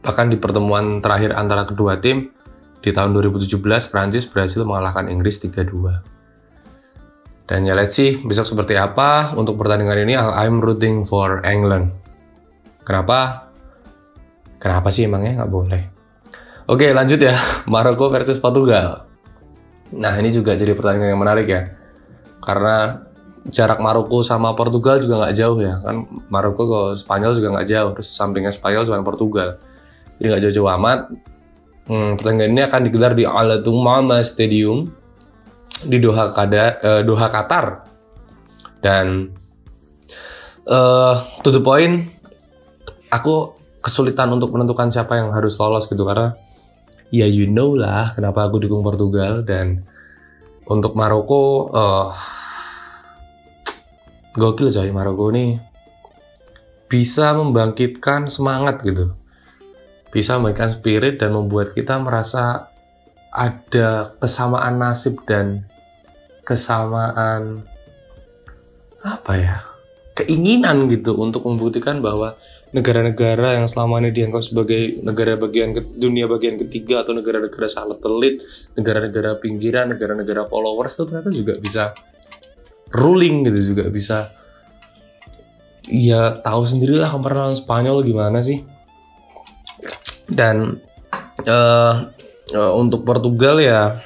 Bahkan 0.00 0.32
di 0.32 0.40
pertemuan 0.40 0.98
terakhir 1.04 1.36
antara 1.36 1.68
kedua 1.68 2.00
tim, 2.00 2.32
di 2.80 2.90
tahun 2.90 3.12
2017, 3.12 3.60
Prancis 3.92 4.24
berhasil 4.24 4.64
mengalahkan 4.64 5.06
Inggris 5.12 5.38
3-2. 5.44 6.00
Dan 7.44 7.66
ya 7.66 7.74
let's 7.74 7.98
see 7.98 8.14
besok 8.22 8.46
seperti 8.46 8.78
apa 8.78 9.34
untuk 9.34 9.58
pertandingan 9.58 10.06
ini 10.06 10.14
I'm 10.14 10.62
rooting 10.62 11.02
for 11.02 11.42
England. 11.42 11.90
Kenapa? 12.86 13.50
Kenapa 14.62 14.88
sih 14.94 15.10
emangnya 15.10 15.42
nggak 15.42 15.52
boleh? 15.52 15.99
Oke 16.66 16.92
lanjut 16.92 17.20
ya. 17.22 17.36
Maroko 17.72 18.10
versus 18.12 18.42
Portugal. 18.42 19.06
Nah 19.96 20.14
ini 20.20 20.30
juga 20.34 20.54
jadi 20.54 20.74
pertandingan 20.76 21.16
yang 21.16 21.20
menarik 21.20 21.46
ya. 21.48 21.62
Karena 22.40 23.06
jarak 23.48 23.80
Maroko 23.80 24.20
sama 24.20 24.52
Portugal 24.52 25.00
juga 25.00 25.24
nggak 25.24 25.34
jauh 25.36 25.58
ya. 25.60 25.80
Kan 25.80 26.04
Maroko 26.28 26.62
ke 26.68 26.80
Spanyol 27.00 27.32
juga 27.36 27.48
nggak 27.56 27.68
jauh. 27.68 27.90
Terus 27.96 28.08
sampingnya 28.12 28.52
Spanyol 28.52 28.84
cuma 28.84 29.00
Portugal. 29.06 29.60
Jadi 30.20 30.26
nggak 30.28 30.42
jauh-jauh 30.48 30.70
amat. 30.76 31.00
Hmm, 31.90 32.14
pertandingan 32.14 32.52
ini 32.54 32.62
akan 32.62 32.80
digelar 32.86 33.12
di 33.16 33.24
Al 33.26 33.64
Mama 33.66 34.22
Stadium 34.22 34.86
di 35.80 35.96
Doha, 35.96 36.30
Kada, 36.36 36.76
uh, 36.78 37.02
Doha 37.02 37.26
Qatar. 37.32 37.66
Dan 38.84 39.32
uh, 40.68 41.14
to 41.40 41.50
the 41.50 41.58
point, 41.58 42.06
aku 43.08 43.56
kesulitan 43.80 44.28
untuk 44.30 44.52
menentukan 44.52 44.92
siapa 44.92 45.16
yang 45.18 45.32
harus 45.32 45.56
lolos 45.56 45.88
gitu. 45.88 46.04
Karena 46.04 46.36
ya 47.10 47.26
you 47.26 47.50
know 47.50 47.74
lah 47.74 48.14
kenapa 48.14 48.46
aku 48.46 48.62
dukung 48.62 48.86
Portugal 48.86 49.42
dan 49.42 49.82
untuk 50.70 50.94
Maroko 50.94 51.66
uh, 51.74 52.14
gokil 54.38 54.70
coy 54.70 54.90
Maroko 54.94 55.34
ini. 55.34 55.58
Bisa 56.90 57.34
membangkitkan 57.38 58.26
semangat 58.26 58.82
gitu. 58.82 59.14
Bisa 60.10 60.38
memberikan 60.38 60.70
spirit 60.70 61.22
dan 61.22 61.34
membuat 61.38 61.70
kita 61.70 62.02
merasa 62.02 62.66
ada 63.30 64.10
kesamaan 64.18 64.82
nasib 64.82 65.22
dan 65.22 65.62
kesamaan 66.42 67.62
apa 69.06 69.32
ya 69.38 69.56
keinginan 70.18 70.90
gitu 70.90 71.14
untuk 71.14 71.46
membuktikan 71.46 72.02
bahwa 72.02 72.34
negara-negara 72.70 73.58
yang 73.58 73.66
selama 73.66 73.98
ini 73.98 74.14
dianggap 74.14 74.46
sebagai 74.46 75.02
negara 75.02 75.34
bagian 75.34 75.74
ke, 75.74 75.82
dunia 75.98 76.30
bagian 76.30 76.54
ketiga 76.66 77.02
atau 77.02 77.18
negara-negara 77.18 77.66
sangat 77.66 77.98
telit, 77.98 78.38
negara-negara 78.78 79.42
pinggiran, 79.42 79.90
negara-negara 79.90 80.46
followers 80.46 80.94
itu 80.94 81.02
ternyata 81.10 81.30
juga 81.34 81.54
bisa 81.58 81.84
ruling 82.94 83.46
gitu 83.46 83.74
juga 83.74 83.90
bisa 83.90 84.30
ya 85.90 86.38
tahu 86.38 86.62
sendirilah 86.62 87.10
kemarin 87.10 87.58
Spanyol 87.58 88.06
gimana 88.06 88.38
sih? 88.38 88.62
Dan 90.30 90.78
uh, 91.42 91.94
uh, 92.54 92.72
untuk 92.78 93.02
Portugal 93.02 93.58
ya 93.58 93.98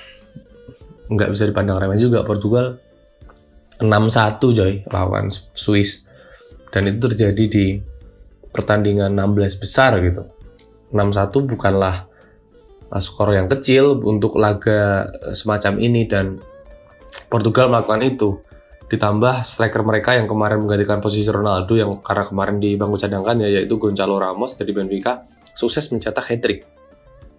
nggak 1.12 1.30
bisa 1.36 1.44
dipandang 1.44 1.84
remeh 1.84 2.00
juga. 2.00 2.24
Portugal 2.24 2.80
6-1 3.76 4.40
coy 4.40 4.72
lawan 4.88 5.28
Swiss. 5.30 6.08
Dan 6.72 6.90
itu 6.90 7.06
terjadi 7.06 7.44
di 7.44 7.93
pertandingan 8.54 9.10
16 9.10 9.58
besar 9.58 9.98
gitu 9.98 10.30
6-1 10.94 11.50
bukanlah 11.50 12.06
skor 13.02 13.34
yang 13.34 13.50
kecil 13.50 13.98
untuk 14.06 14.38
laga 14.38 15.10
semacam 15.34 15.82
ini 15.82 16.06
dan 16.06 16.38
Portugal 17.26 17.66
melakukan 17.66 18.06
itu 18.06 18.38
ditambah 18.86 19.42
striker 19.42 19.82
mereka 19.82 20.14
yang 20.14 20.30
kemarin 20.30 20.62
menggantikan 20.62 21.02
posisi 21.02 21.26
Ronaldo 21.26 21.74
yang 21.74 21.90
karena 21.98 22.24
kemarin 22.30 22.56
di 22.62 22.78
bangku 22.78 22.94
cadangan 22.94 23.42
ya 23.42 23.48
yaitu 23.50 23.80
Gonzalo 23.80 24.22
Ramos 24.22 24.54
dari 24.54 24.70
Benfica 24.70 25.26
sukses 25.50 25.90
mencetak 25.90 26.22
hat-trick. 26.30 26.62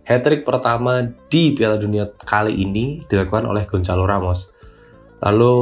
Hat-trick 0.04 0.44
pertama 0.44 1.06
di 1.32 1.56
Piala 1.56 1.80
Dunia 1.80 2.12
kali 2.12 2.60
ini 2.60 3.06
dilakukan 3.08 3.46
oleh 3.48 3.64
Gonzalo 3.70 4.04
Ramos. 4.04 4.52
Lalu 5.22 5.54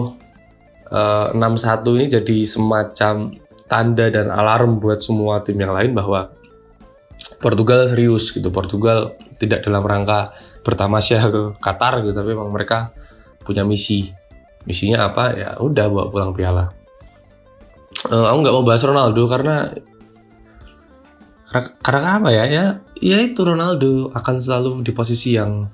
uh, 0.90 1.30
eh, 1.30 1.38
6-1 1.38 1.98
ini 2.00 2.06
jadi 2.10 2.38
semacam 2.48 3.16
tanda 3.74 4.06
dan 4.14 4.30
alarm 4.30 4.78
buat 4.78 5.02
semua 5.02 5.42
tim 5.42 5.58
yang 5.58 5.74
lain 5.74 5.98
bahwa 5.98 6.30
Portugal 7.42 7.90
serius 7.90 8.30
gitu. 8.30 8.54
Portugal 8.54 9.18
tidak 9.42 9.66
dalam 9.66 9.82
rangka 9.82 10.30
bertamasya 10.62 11.34
ke 11.34 11.42
Qatar 11.58 12.06
gitu, 12.06 12.14
tapi 12.14 12.38
memang 12.38 12.54
mereka 12.54 12.94
punya 13.42 13.66
misi. 13.66 14.14
Misinya 14.70 15.10
apa? 15.10 15.34
Ya 15.34 15.50
udah 15.58 15.90
bawa 15.90 16.06
pulang 16.14 16.32
piala. 16.38 16.70
Uh, 18.14 18.30
aku 18.30 18.38
nggak 18.46 18.56
mau 18.56 18.64
bahas 18.64 18.84
Ronaldo 18.86 19.24
karena 19.26 19.56
karena, 21.50 21.70
karena 21.82 22.10
apa 22.22 22.30
ya? 22.30 22.44
Ya 22.46 22.66
ya 23.02 23.18
itu 23.20 23.42
Ronaldo 23.42 24.14
akan 24.14 24.36
selalu 24.40 24.86
di 24.86 24.92
posisi 24.94 25.34
yang 25.36 25.66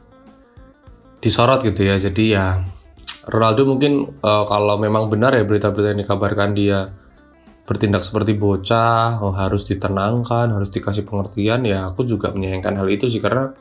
disorot 1.20 1.62
gitu 1.68 1.84
ya. 1.84 2.00
Jadi 2.00 2.24
ya 2.34 2.58
Ronaldo 3.30 3.70
mungkin 3.70 4.10
uh, 4.26 4.44
kalau 4.50 4.82
memang 4.82 5.12
benar 5.12 5.38
ya 5.38 5.46
berita-berita 5.46 5.94
yang 5.94 6.02
dikabarkan 6.02 6.58
dia 6.58 6.90
bertindak 7.70 8.02
seperti 8.02 8.34
bocah 8.34 9.22
oh, 9.22 9.38
harus 9.38 9.70
ditenangkan 9.70 10.50
harus 10.50 10.74
dikasih 10.74 11.06
pengertian 11.06 11.62
ya 11.70 11.94
aku 11.94 12.02
juga 12.02 12.34
menyayangkan 12.34 12.82
hal 12.82 12.90
itu 12.90 13.06
sih 13.06 13.22
karena 13.22 13.54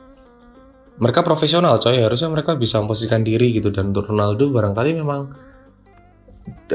mereka 0.99 1.23
profesional 1.23 1.79
coy. 1.79 2.03
Harusnya 2.03 2.27
mereka 2.27 2.59
bisa 2.59 2.77
memposisikan 2.83 3.23
diri 3.23 3.55
gitu 3.55 3.71
dan 3.71 3.95
untuk 3.95 4.11
Ronaldo 4.11 4.51
barangkali 4.51 4.99
memang 4.99 5.31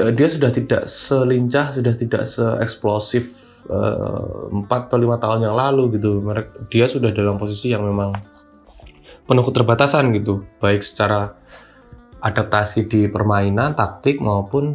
uh, 0.01 0.11
dia 0.11 0.27
sudah 0.27 0.49
tidak 0.49 0.89
selincah 0.89 1.77
sudah 1.77 1.93
tidak 1.93 2.25
seeksplosif 2.25 3.37
uh, 3.69 4.49
4 4.49 4.65
atau 4.65 4.97
lima 4.97 5.21
tahun 5.21 5.45
yang 5.45 5.55
lalu 5.55 6.01
gitu. 6.01 6.25
Mereka 6.25 6.67
dia 6.73 6.89
sudah 6.89 7.13
dalam 7.13 7.37
posisi 7.37 7.69
yang 7.69 7.85
memang 7.85 8.17
penuh 9.29 9.45
keterbatasan 9.45 10.09
gitu. 10.17 10.41
Baik 10.57 10.81
secara 10.81 11.37
adaptasi 12.25 12.89
di 12.89 13.05
permainan 13.05 13.77
taktik 13.77 14.17
maupun 14.17 14.73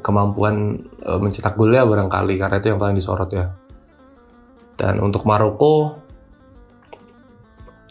kemampuan 0.00 0.80
uh, 1.04 1.20
mencetak 1.20 1.58
gol 1.58 1.74
ya 1.74 1.84
barangkali 1.84 2.40
karena 2.40 2.56
itu 2.62 2.72
yang 2.72 2.80
paling 2.80 2.96
disorot 2.96 3.30
ya. 3.34 3.52
Dan 4.78 5.02
untuk 5.04 5.28
Maroko 5.28 6.00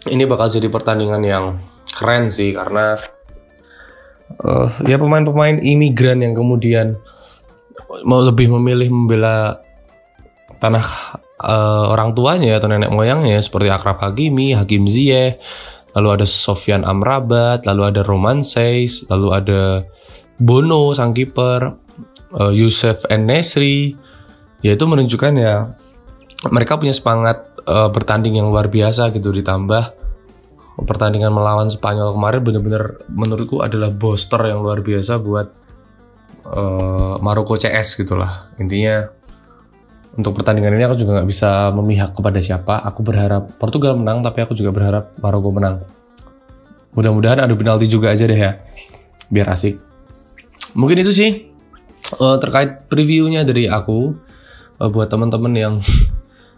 ini 0.10 0.26
bakal 0.26 0.50
jadi 0.50 0.66
pertandingan 0.72 1.22
yang 1.22 1.46
keren 1.94 2.34
sih 2.34 2.58
karena 2.58 2.98
uh, 4.42 4.68
ya 4.90 4.98
pemain-pemain 4.98 5.62
imigran 5.62 6.26
yang 6.26 6.34
kemudian 6.34 6.98
mau 8.08 8.24
lebih 8.24 8.50
memilih 8.50 8.90
membela 8.90 9.62
tanah 10.58 10.86
uh, 11.42 11.86
orang 11.92 12.14
tuanya 12.14 12.58
atau 12.58 12.70
nenek 12.72 12.94
moyangnya 12.94 13.42
seperti 13.42 13.68
Akraf 13.68 14.00
Hakimi, 14.00 14.54
Hakim 14.56 14.88
Ziyech, 14.88 15.42
lalu 15.98 16.08
ada 16.22 16.26
Sofyan 16.26 16.86
Amrabat, 16.86 17.66
lalu 17.68 17.82
ada 17.92 18.02
Roman 18.06 18.46
Seis, 18.46 19.04
lalu 19.10 19.28
ada 19.34 19.62
Bono 20.42 20.94
sang 20.98 21.14
kiper, 21.14 21.81
uh, 22.36 22.52
Yusuf 22.52 23.08
Nesri, 23.12 23.96
ya 24.64 24.76
itu 24.76 24.86
menunjukkan 24.88 25.34
ya 25.38 25.76
mereka 26.50 26.80
punya 26.80 26.96
semangat 26.96 27.46
uh, 27.70 27.90
bertanding 27.94 28.42
yang 28.42 28.50
luar 28.50 28.72
biasa 28.72 29.14
gitu 29.14 29.30
ditambah 29.30 30.02
pertandingan 30.82 31.30
melawan 31.30 31.70
Spanyol 31.70 32.16
kemarin 32.16 32.42
benar-benar 32.42 32.84
menurutku 33.12 33.62
adalah 33.62 33.94
booster 33.94 34.42
yang 34.50 34.64
luar 34.64 34.82
biasa 34.82 35.20
buat 35.22 35.48
uh, 36.48 37.22
Maroko 37.22 37.54
CS 37.60 38.02
gitulah. 38.02 38.50
Intinya 38.58 39.06
untuk 40.18 40.42
pertandingan 40.42 40.76
ini 40.76 40.84
aku 40.84 40.98
juga 40.98 41.22
nggak 41.22 41.30
bisa 41.30 41.70
memihak 41.76 42.16
kepada 42.16 42.40
siapa. 42.42 42.82
Aku 42.88 43.06
berharap 43.06 43.52
Portugal 43.62 44.00
menang 44.00 44.26
tapi 44.26 44.42
aku 44.42 44.58
juga 44.58 44.74
berharap 44.74 45.14
Maroko 45.22 45.54
menang. 45.54 45.86
Mudah-mudahan 46.98 47.46
adu 47.46 47.56
penalti 47.56 47.88
juga 47.88 48.12
aja 48.12 48.26
deh 48.26 48.40
ya 48.40 48.58
biar 49.32 49.54
asik. 49.54 49.80
Mungkin 50.76 51.04
itu 51.04 51.12
sih 51.12 51.51
uh, 52.20 52.38
terkait 52.42 52.90
previewnya 52.92 53.46
dari 53.48 53.70
aku 53.70 54.16
uh, 54.82 54.90
buat 54.90 55.08
teman-teman 55.08 55.54
yang 55.56 55.76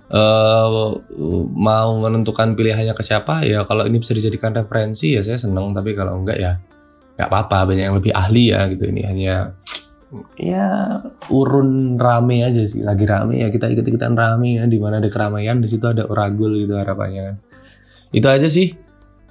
uh, 0.09 0.95
mau 1.69 1.89
menentukan 1.99 2.55
pilihannya 2.57 2.95
ke 2.95 3.03
siapa 3.03 3.43
ya 3.43 3.67
kalau 3.67 3.83
ini 3.85 3.99
bisa 3.99 4.15
dijadikan 4.15 4.55
referensi 4.55 5.13
ya 5.13 5.21
saya 5.21 5.37
seneng. 5.37 5.75
Tapi 5.75 5.93
kalau 5.93 6.23
enggak 6.23 6.37
ya 6.39 6.57
nggak 7.19 7.29
apa-apa. 7.29 7.73
Banyak 7.73 7.83
yang 7.91 7.97
lebih 7.99 8.13
ahli 8.15 8.55
ya 8.55 8.65
gitu 8.71 8.89
ini. 8.89 9.01
Hanya 9.03 9.35
ya 10.39 11.01
urun 11.29 11.99
rame 11.99 12.47
aja 12.47 12.63
sih. 12.63 12.81
Lagi 12.81 13.03
rame 13.05 13.43
ya 13.43 13.51
kita 13.51 13.69
ikut 13.69 13.85
ikutan 13.85 14.15
rame 14.15 14.61
ya. 14.61 14.63
Di 14.65 14.79
mana 14.79 14.97
ada 15.03 15.09
keramaian 15.11 15.59
di 15.59 15.67
situ 15.67 15.85
ada 15.85 16.07
oragul 16.07 16.55
gitu 16.57 16.79
harapannya. 16.79 17.37
Itu 18.13 18.29
aja 18.29 18.45
sih 18.45 18.73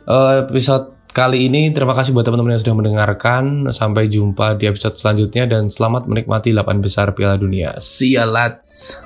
uh, 0.07 0.47
episode 0.47 0.92
kali 1.13 1.47
ini 1.47 1.69
terima 1.71 1.93
kasih 1.93 2.17
buat 2.17 2.25
teman-teman 2.25 2.57
yang 2.57 2.63
sudah 2.65 2.77
mendengarkan. 2.77 3.45
Sampai 3.71 4.09
jumpa 4.09 4.57
di 4.57 4.67
episode 4.67 4.97
selanjutnya 4.97 5.45
dan 5.47 5.69
selamat 5.69 6.09
menikmati 6.09 6.51
8 6.57 6.81
besar 6.81 7.13
Piala 7.13 7.37
Dunia. 7.37 7.77
See 7.79 8.17
ya 8.17 8.25
lads 8.25 8.99